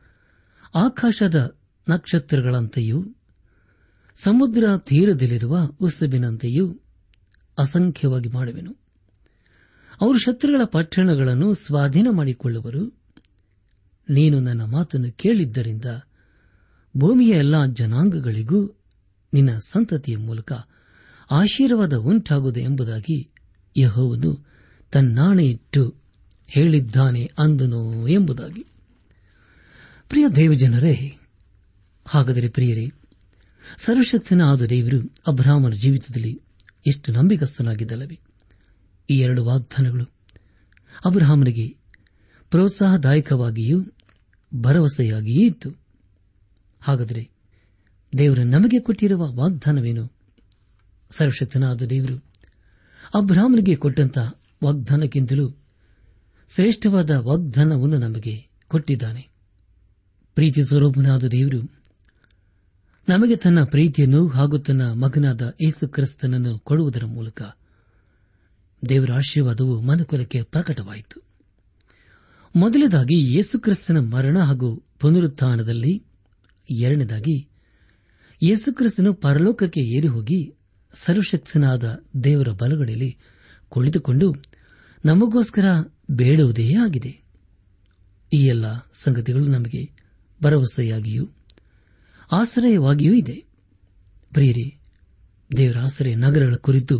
ಆಕಾಶದ 0.74 1.56
ನಕ್ಷತ್ರಗಳಂತೆಯೂ, 1.88 3.04
ಸಮುದ್ರ 4.16 4.64
ತೀರದಲ್ಲಿರುವ 4.78 5.58
ಉಸುಬಿನಂತೆಯೂ 5.80 6.80
ಅಸಂಖ್ಯವಾಗಿ 7.58 8.28
ಮಾಡುವೆನು. 8.28 8.72
ಅವರು 10.00 10.18
ಶತ್ರುಗಳ 10.18 10.64
ಪಟ್ಟಣಗಳನ್ನು 10.64 11.54
ಸ್ವಾಧೀನ 11.54 12.06
ಮಾಡಿಕೊಳ್ಳುವರು 12.10 13.00
ನೀನು 14.10 14.40
ನನ್ನ 14.40 14.64
ಮಾತನ್ನು 14.64 15.12
ಕೇಳಿದ್ದರಿಂದ 15.12 15.84
ಭೂಮಿಯ 16.96 17.30
ಎಲ್ಲಾ 17.30 17.66
ಜನಾಂಗಗಳಿಗೂ 17.66 18.66
ನಿನ್ನ 19.34 19.50
ಸಂತತಿಯ 19.58 20.16
ಮೂಲಕ 20.16 20.52
ಆಶೀರ್ವಾದ 21.30 21.92
ಉಂಟಾಗುವುದು 21.92 22.60
ಎಂಬುದಾಗಿ 22.60 23.30
ಯಹೋವನು 23.76 24.46
ತನ್ನಾಣೆ 24.92 25.46
ಇಟ್ಟು 25.46 25.94
ಹೇಳಿದ್ದಾನೆ 26.46 27.32
ಅಂದನು 27.38 28.08
ಎಂಬುದಾಗಿ. 28.08 28.66
ಪ್ರಿಯ 30.10 30.28
ದೇವಜನರೇ, 30.28 31.16
ಹಾಗಾದರೆ 32.08 32.48
ಪ್ರಿಯರೇ, 32.48 32.92
ಸರ್ವಶಕ್ತನ 33.78 34.42
ಆದ 34.44 34.62
ದೇವರು 34.62 35.14
ಅಬ್ರಾಹ್ಮನ 35.26 35.70
ಜೀವಿತದಲ್ಲಿ 35.70 36.42
ಎಷ್ಟು 36.86 37.12
ನಂಬಿಕಸ್ಥನಾಗಿದ್ದಲ್ಲವೇ 37.12 38.20
ಈ 39.10 39.18
ಎರಡು 39.18 39.44
ವಾಗ್ದಾನಗಳು 39.44 40.04
ಅಬ್ರಹಾಮನಿಗೆ 41.04 41.76
ಪ್ರೋತ್ಸಾಹದಾಯಕವಾಗಿಯೂ 42.50 43.84
ಭರವಸೆಯಾಗಿಯೂ 44.54 45.46
ಇತ್ತು. 45.46 45.70
ಹಾಗಾದರೆ 46.80 47.30
ದೇವರು 48.18 48.44
ನಮಗೆ 48.44 48.80
ಕೊಟ್ಟಿರುವ 48.80 49.32
ವಾಗ್ದಾನವೇನು? 49.32 50.12
ಸರ್ವಶಕ್ತನಾದ 51.10 51.82
ದೇವರು 51.82 52.24
ಅಬ್ರಾಹ್ಮನಿಗೆ 53.14 53.76
ಕೊಟ್ಟಂತ 53.76 54.18
ವಾಗ್ದಾನಕ್ಕಿಂತಲೂ 54.64 55.50
ಶ್ರೇಷ್ಠವಾದ 56.54 57.10
ವಾಗ್ದಾನವನ್ನು 57.10 57.98
ನಮಗೆ 57.98 58.48
ಕೊಟ್ಟಿದ್ದಾನೆ. 58.68 59.29
ಪ್ರೀತಿ 60.40 60.64
ಸ್ವರೂಪನಾದ 60.64 61.24
ದೇವರು 61.24 61.70
ನಮಗೆ 63.08 63.36
ತನ್ನ 63.36 63.64
ಪ್ರೀತಿಯನ್ನು 63.64 64.28
ಹಾಗೂ 64.28 64.58
ತನ್ನ 64.58 64.92
ಮಗನಾದ 64.92 65.54
ಏಸು 65.60 65.88
ಕ್ರಿಸ್ತನನ್ನು 65.88 66.58
ಕೊಡುವುದರ 66.58 67.04
ಮೂಲಕ 67.04 67.42
ದೇವರ 68.88 69.12
ಆಶೀರ್ವಾದವು 69.12 69.80
ಮನುಕುಲಕ್ಕೆ 69.80 70.42
ಪ್ರಕಟವಾಯಿತು. 70.42 71.22
ಮೊದಲದಾಗಿ 72.56 73.34
ಯೇಸುಕ್ರಿಸ್ತನ 73.34 73.98
ಮರಣ 73.98 74.38
ಹಾಗೂ 74.38 74.82
ಪುನರುತ್ಥಾನದಲ್ಲಿ 75.00 76.04
ಎರಡನೇದಾಗಿ 76.80 77.48
ಯೇಸುಕ್ರಿಸ್ತನು 78.42 79.14
ಪರಲೋಕಕ್ಕೆ 79.14 79.80
ಏರಿ 79.80 80.06
ಹೋಗಿ 80.06 80.56
ಸರ್ವಶಕ್ತನಾದ 80.94 82.04
ದೇವರ 82.24 82.48
ಬಲಗಡೆಯಲ್ಲಿ 82.48 83.18
ಕುಳಿತುಕೊಂಡು 83.68 84.34
ನಮಗೋಸ್ಕರ 85.04 85.64
ಬೇಡುವುದೇ 86.10 86.74
ಆಗಿದೆ. 86.74 87.22
ಈ 88.32 88.46
ಎಲ್ಲ 88.46 88.64
ಸಂಗತಿಗಳು 88.92 89.46
ನಮಗೆ 89.46 89.99
ಭರವಸೆಯಾಗಿಯೂ 90.42 91.28
ಆಶ್ರಯವಾಗಿಯೂ 92.32 93.14
ಇದೆ. 93.14 93.44
ಪ್ರಿಯರಿ, 94.32 94.78
ದೇವರ 95.56 95.78
ಆಶ್ರಯ 95.78 96.14
ನಗರಗಳ 96.14 96.54
ಕುರಿತು 96.54 96.98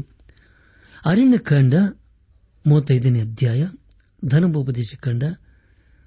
ಅರಣ್ಯಕಾಂಡ 1.06 1.74
ಮೂವತ್ತೈದನೇ 2.66 3.20
ಅಧ್ಯಾಯ, 3.20 3.66
ಧರ್ಮೋಪದೇಶ 4.24 4.94
ಕಂಡ 5.00 5.24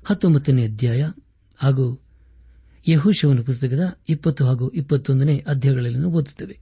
ಹತ್ತೊಂಬತ್ತನೇ 0.05 0.65
ಅಧ್ಯಾಯ 0.65 1.11
ಹಾಗೂ 1.55 1.99
ಯಹುಶವನ 2.87 3.41
ಪುಸ್ತಕದ 3.41 3.99
ಇಪ್ಪತ್ತು 4.09 4.45
ಹಾಗೂ 4.45 4.69
ಇಪ್ಪತ್ತೊಂದನೇ 4.69 5.43
ಅಧ್ಯಾಯಗಳಲ್ಲಿ 5.47 5.99
ಓದುತ್ತವೆ. 5.99 6.17
ಓದುತ್ತೇವೆ 6.17 6.59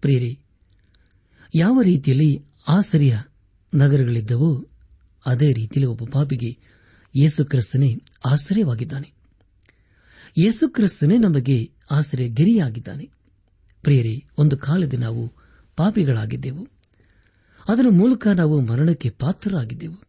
ಪ್ರಿಯರಿ, 0.00 0.40
ಯಾವ 1.54 1.80
ರೀತಿಯಲ್ಲಿ 1.80 2.44
ಆಸರಿಯ 2.68 3.16
ನಗರಗಳಿದ್ದವೋ, 3.74 4.68
ಅದೇ 5.26 5.46
ರೀತಿಯಲ್ಲಿ 5.46 5.86
ಒಬ್ಬ 5.86 6.04
ಪಾಪಿಗೆ 6.12 6.50
ಯೇಸು 7.16 7.44
ಕ್ರಿಸ್ತನೇ 7.44 7.96
ಆಶ್ರಯವಾಗಿದ್ದಾನೆ. 8.24 9.15
ಯೇಸು 10.38 10.68
ಕ್ರಿಸ್ತನೇ 10.68 11.18
ನಮಗೆ 11.18 11.70
ಆಸರೆ 11.90 12.28
ಗಿರಿಯಾಗಿದ್ದಾನೆ 12.28 13.10
ಪ್ರಿಯರೇ, 13.82 14.24
ಒಂದು 14.38 14.56
ಕಾಲದ 14.56 14.94
ನಾವು 14.94 15.32
ಪಾಪಿಗಳಾಗಿದ್ದೆವು. 15.76 16.68
ಅದರ 17.68 17.84
ಮೂಲಕ 17.90 18.26
ನಾವು 18.26 18.60
ಮರಣಕ್ಕೆ 18.60 19.10
ಪಾತ್ರರಾಗಿದ್ದೆವು. 19.10 20.02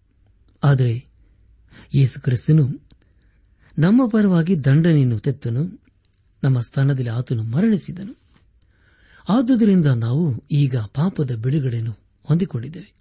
ಆದರೆ 0.64 1.06
ಯೇಸು 1.96 2.22
ಕ್ರಿಸ್ತನು 2.22 2.82
ನಮ್ಮ 3.80 4.08
ಪರವಾಗಿ 4.08 4.66
ದಂಡನೆಯನ್ನು 4.66 5.20
ತೆತ್ತನು, 5.20 5.84
ನಮ್ಮ 6.44 6.62
ಸ್ಥಾನದಲ್ಲಿ 6.62 7.10
ಆತನು 7.10 7.44
ಮರಣಿಸಿದನು. 7.44 8.18
ಆದುದರಿಂದ 9.30 9.86
ನಾವು 9.86 10.44
ಈಗ 10.52 10.78
ಪಾಪದ 10.78 11.32
ಬಿಡುಗಡೆಯನ್ನು 11.36 11.96
ಹೊಂದಿಕೊಂಡಿದ್ದೇವೆ. 12.24 12.94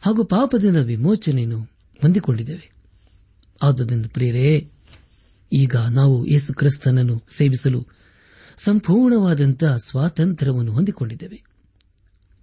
ಹಾಗೂ 0.00 0.24
ಪಾಪದಿಂದ 0.24 0.76
ವಿಮೋಚನೆಯನ್ನು 0.76 1.60
ಹೊಂದಿಕೊಂಡಿದ್ದೇವೆ. 2.02 2.72
ಆದುದರಿಂದ 3.62 4.06
ಪ್ರಿಯರೇ 4.12 4.70
ಈಗ 5.52 5.76
ನಾವು 5.76 6.26
ಯೇಸು 6.26 6.54
ಕ್ರಿಸ್ತನನ್ನು 6.54 7.22
ಸೇವಿಸಲು 7.30 7.86
ಸಂಪೂರ್ಣವಾದಂಥ 8.58 9.64
ಸ್ವಾತಂತ್ರ್ಯವನ್ನು 9.64 10.72
ಹೊಂದಿಕೊಂಡಿದ್ದೇವೆ. 10.72 11.42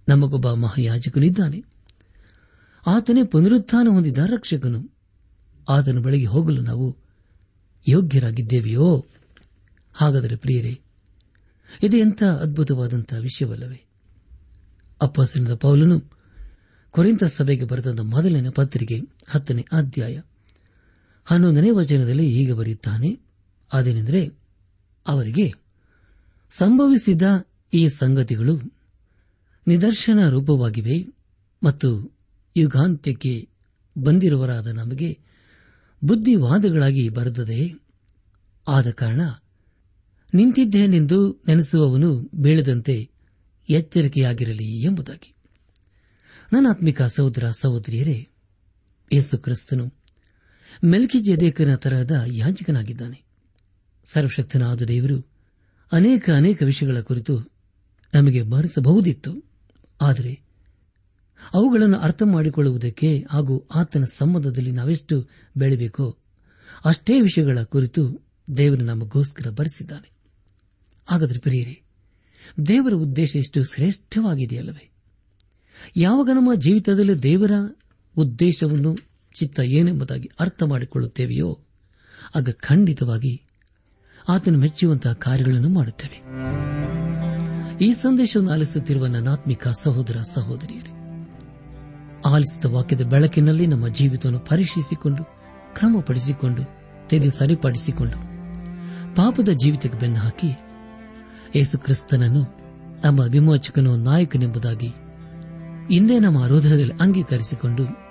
ನಮಗೊಬ್ಬ 0.08 0.52
ಮಹಾಯಾಜಕನಿದ್ದಾನೆ. 0.52 1.62
ಆತನೇ 2.86 3.24
ಪುನರುತ್ಥಾನ 3.24 3.88
ಹೊಂದಿದ 3.88 4.18
ರಕ್ಷಕನು. 4.18 4.90
ಆತನ 5.68 5.98
ಬಳಿಗೆ 5.98 6.26
ಹೋಗಲು 6.26 6.62
ನಾವು 6.62 6.96
ಯೋಗ್ಯರಾಗಿದ್ದೇವೆಯೋ? 7.88 9.06
ಹಾಗಾದರೆ 9.92 10.36
ಪ್ರಿಯರೇ, 10.36 10.80
ಇದು 11.82 11.96
ಎಂಥ 11.96 12.22
ಅದ್ಭುತವಾದಂತಹ 12.22 13.16
ವಿಷಯವಲ್ಲವೇ? 13.16 13.84
ಅಪ್ಪಸನದ 15.02 15.54
ಪೌಲನು 15.54 16.10
ಕೊರಿಂತ 16.90 17.24
ಸಭೆಗೆ 17.24 17.64
ಬರೆದ 17.64 18.00
ಮೊದಲನೇ 18.00 18.50
ಪತ್ರಿಕೆ 18.50 19.00
ಹತ್ತನೇ 19.28 19.64
ಅಧ್ಯಾಯ 19.72 20.20
ಹನ್ನೊಂದನೇ 21.24 21.70
ವಚನದಲ್ಲಿ 21.70 22.30
ಹೀಗೆ 22.30 22.52
ಬರೆಯುತ್ತಾನೆ, 22.52 23.20
ಅದೇನೆಂದರೆ, 23.72 24.30
ಅವರಿಗೆ 25.06 25.54
ಸಂಭವಿಸಿದ 26.50 27.22
ಈ 27.72 27.88
ಸಂಗತಿಗಳು 27.88 28.60
ನಿದರ್ಶನ 29.66 30.28
ರೂಪವಾಗಿವೆ 30.28 31.14
ಮತ್ತು 31.62 32.18
ಯುಗಾಂತ್ಯಕ್ಕೆ 32.56 33.48
ಬಂದಿರುವರಾದ 33.98 34.66
ನಮಗೆ 34.66 35.18
ಬುದ್ಧಿವಾದಗಳಾಗಿ 36.04 37.08
ಬರೆದದೆ 37.08 37.80
ಆದ 38.68 38.90
ಕಾರಣ 38.90 39.20
ನಿಂತಿದ್ದೇನೆಂದು 40.34 41.42
ನೆನೆಸುವವನು 41.48 42.30
ಬೀಳದಂತೆ 42.34 43.10
ಎಚ್ಚರಿಕೆಯಾಗಿರಲಿ 43.68 44.82
ಎಂಬುದಾಗಿ. 44.82 45.34
ನನ್ನ 46.52 46.66
ಆತ್ಮಿಕ 46.70 47.02
ಸಹೋದರ 47.02 47.50
ಸಹೋದರಿಯರೇ, 47.50 48.28
ಯೇಸು 49.12 49.38
ಕ್ರಿಸ್ತನು 49.38 50.03
ಮೆಲ್ಕಿಜೆದೇಕನ 50.84 51.74
ತರಹದ 51.74 52.22
ಯಾಜಕನಾಗಿದ್ದಾನೆ. 52.26 53.22
ಸರ್ವಶಕ್ತನಾದ 54.12 54.82
ದೇವರು 54.82 55.26
ಅನೇಕ 55.92 56.30
ಅನೇಕ 56.30 56.62
ವಿಷಯಗಳ 56.62 57.00
ಕುರಿತು 57.00 57.52
ನಮಗೆ 58.14 58.42
ಭರಿಸಬಹುದಿತ್ತು 58.42 59.44
ಆದರೆ 60.02 60.40
ಅವುಗಳನ್ನು 61.54 61.98
ಅರ್ಥ 61.98 62.22
ಮಾಡಿಕೊಳ್ಳುವುದಕ್ಕೆ 62.22 63.24
ಹಾಗೂ 63.30 63.68
ಆತನ 63.74 64.04
ಸಂಬಂಧದಲ್ಲಿ 64.16 64.72
ನಾವೆಷ್ಟು 64.72 65.28
ಬೆಳಿಬೇಕೋ 65.56 66.18
ಅಷ್ಟೇ 66.84 67.20
ವಿಷಯಗಳ 67.20 67.58
ಕುರಿತು 67.62 68.26
ದೇವರು 68.56 68.82
ನಮಗೋಸ್ಕರ 68.82 69.50
ಬರೆಸಿದ್ದಾನೆ. 69.50 70.10
ಹಾಗಾದರೆ 71.06 71.38
ಪ್ರಿಯರೇ, 71.38 71.82
ದೇವರ 72.66 72.92
ಉದ್ದೇಶ 72.92 73.36
ಎಷ್ಟು 73.36 73.64
ಶ್ರೇಷ್ಠವಾಗಿದೆಯಲ್ಲವೇ? 73.64 74.90
ಯಾವಾಗ 75.96 76.26
ನಮ್ಮ 76.26 76.54
ಜೀವಿತದಲ್ಲಿ 76.54 77.14
ದೇವರ 77.14 77.50
ಉದ್ದೇಶವನ್ನು 78.16 78.96
ಚಿತ್ತ 79.34 79.60
ಏನೆಂಬುದಾಗಿ 79.60 80.30
ಅರ್ಥ 80.40 80.62
ಮಾಡಿಕೊಳ್ಳುತ್ತೇವೆಯೋ, 80.62 81.58
ಆಗ 82.34 82.50
ಖಂಡಿತವಾಗಿ 82.50 83.42
ಆತನು 84.28 84.58
ಮೆಚ್ಚುವಂತಹ 84.58 85.12
ಕಾರ್ಯಗಳನ್ನು 85.12 85.68
ಮಾಡುತ್ತೇವೆ. 85.68 86.18
ಈ 87.84 87.92
ಸಂದೇಶವನ್ನು 87.92 88.52
ಆಲಿಸುತ್ತಿರುವ 88.52 89.06
ನನ್ನಾತ್ಮಿಕ 89.06 89.68
ಸಹೋದರ 89.68 90.16
ಸಹೋದರಿಯರೇ, 90.34 91.20
ಆಲಿಸಿದ 92.26 92.64
ವಾಕ್ಯದ 92.64 93.00
ಬೆಳಕಿನಲ್ಲಿ 93.00 93.66
ನಮ್ಮ 93.66 93.88
ಜೀವಿತವನ್ನು 93.88 94.40
ಪರೀಕ್ಷಿಸಿಕೊಂಡು, 94.40 95.24
ಕ್ರಮಪಡಿಸಿಕೊಂಡು, 95.74 96.62
ತೆಗೆದು 97.08 97.32
ಸರಿಪಡಿಸಿಕೊಂಡು, 97.32 98.16
ಪಾಪದ 99.14 99.48
ಜೀವಿತಕ್ಕೆ 99.48 99.98
ಬೆನ್ನು 99.98 100.18
ಹಾಕಿ 100.18 100.48
ಯೇಸು 101.56 101.78
ಕ್ರಿಸ್ತನನ್ನು, 101.78 102.42
ನಮ್ಮ 103.04 103.20
ವಿಮೋಚಕನು 103.20 103.96
ನಾಯಕನೆಂಬುದಾಗಿ 103.96 104.88
ಇಂದೇ 105.90 106.18
ನಮ್ಮ 106.18 106.44
ಹೃದಯದಲ್ಲಿ 106.44 106.92
ಅಂಗೀಕರಿಸಿಕೊಂಡು 107.00 108.03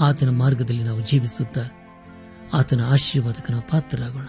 ಆತನ 0.00 0.28
ಮಾರ್ಗದಲ್ಲಿ 0.28 0.84
ನಾವು 0.84 1.00
ಜೀವಿಸುತ್ತಾ 1.00 1.60
ಆತನ 2.52 2.80
ಆಶೀರ್ವಾದಕನ 2.84 3.54
ಪಾತ್ರರಾಗೋಣ. 3.54 4.24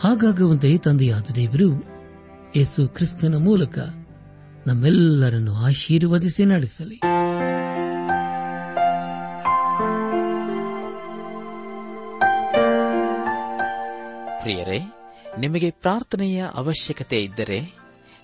ಹಾಗಾಗುವಂತೆಯೇ 0.00 0.78
ತಂದೆಯಾದ 0.78 1.26
ದೇವರು 1.34 1.84
ಯೇಸು 2.56 2.88
ಕ್ರಿಸ್ತನ 2.88 3.34
ಮೂಲಕ 3.34 3.78
ನಮ್ಮೆಲ್ಲರನ್ನು 4.66 5.54
ಆಶೀರ್ವದಿಸಿ 5.54 6.44
ನಡೆಸಲಿ. 6.44 6.96
ಪ್ರಿಯರೇ, 14.40 14.80
ನಿಮಗೆ 15.38 15.70
ಪ್ರಾರ್ಥನೆಯ 15.70 16.46
ಅವಶ್ಯಕತೆ 16.54 17.22
ಇದ್ದರೆ 17.22 17.87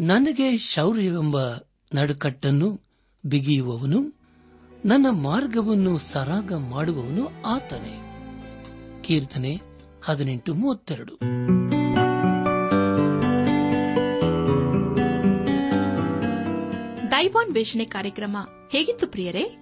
ನನಗೆ 0.00 0.58
ಶೌರ್ಯವೆಂಬ 0.58 1.54
ನಡುಕಟ್ಟನ್ನು 1.94 2.80
ಬಿಗಿಯುವವನು, 3.26 4.20
ನನ್ನ 4.84 5.06
ಮಾರ್ಗವನ್ನು 5.10 5.98
ಸರಾಗ 5.98 6.52
ಮಾಡುವವನು 6.54 7.42
ಆತನೇ. 7.46 8.00
ಕೀರ್ತನೆ 9.02 9.60
ಹದಿನೆಂಟು 10.04 10.54
ಮೂವತ್ತೆರಡು. 10.54 11.14
ದೈವಾನ್ 17.10 17.54
ವೇಷಣೆ 17.54 17.84
ಕಾರ್ಯಕ್ರಮ 17.84 18.36
ಹೇಗಿತ್ತು 18.72 19.06
ಪ್ರಿಯರೇ? 19.06 19.56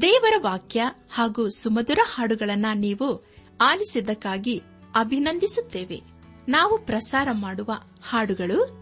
ದೇವರ 0.00 0.34
ವಾಕ್ಯ 0.42 0.82
ಹಾಗೂ 1.10 1.48
ಸುಮಧುರ 1.48 1.98
ಹಾಡುಗಳನ್ನ 2.14 2.66
ನೀವು 2.74 3.24
ಆಲಿಸಿದ್ದಕ್ಕಾಗಿ 3.60 4.62
ಅಭಿನಂದಿಸುತ್ತೇವೆ. 4.94 6.02
ನಾವು 6.48 6.78
ಪ್ರಸಾರ 6.78 7.28
ಮಾಡುವ 7.32 7.70
ಹಾಡುಗಳು 8.08 8.81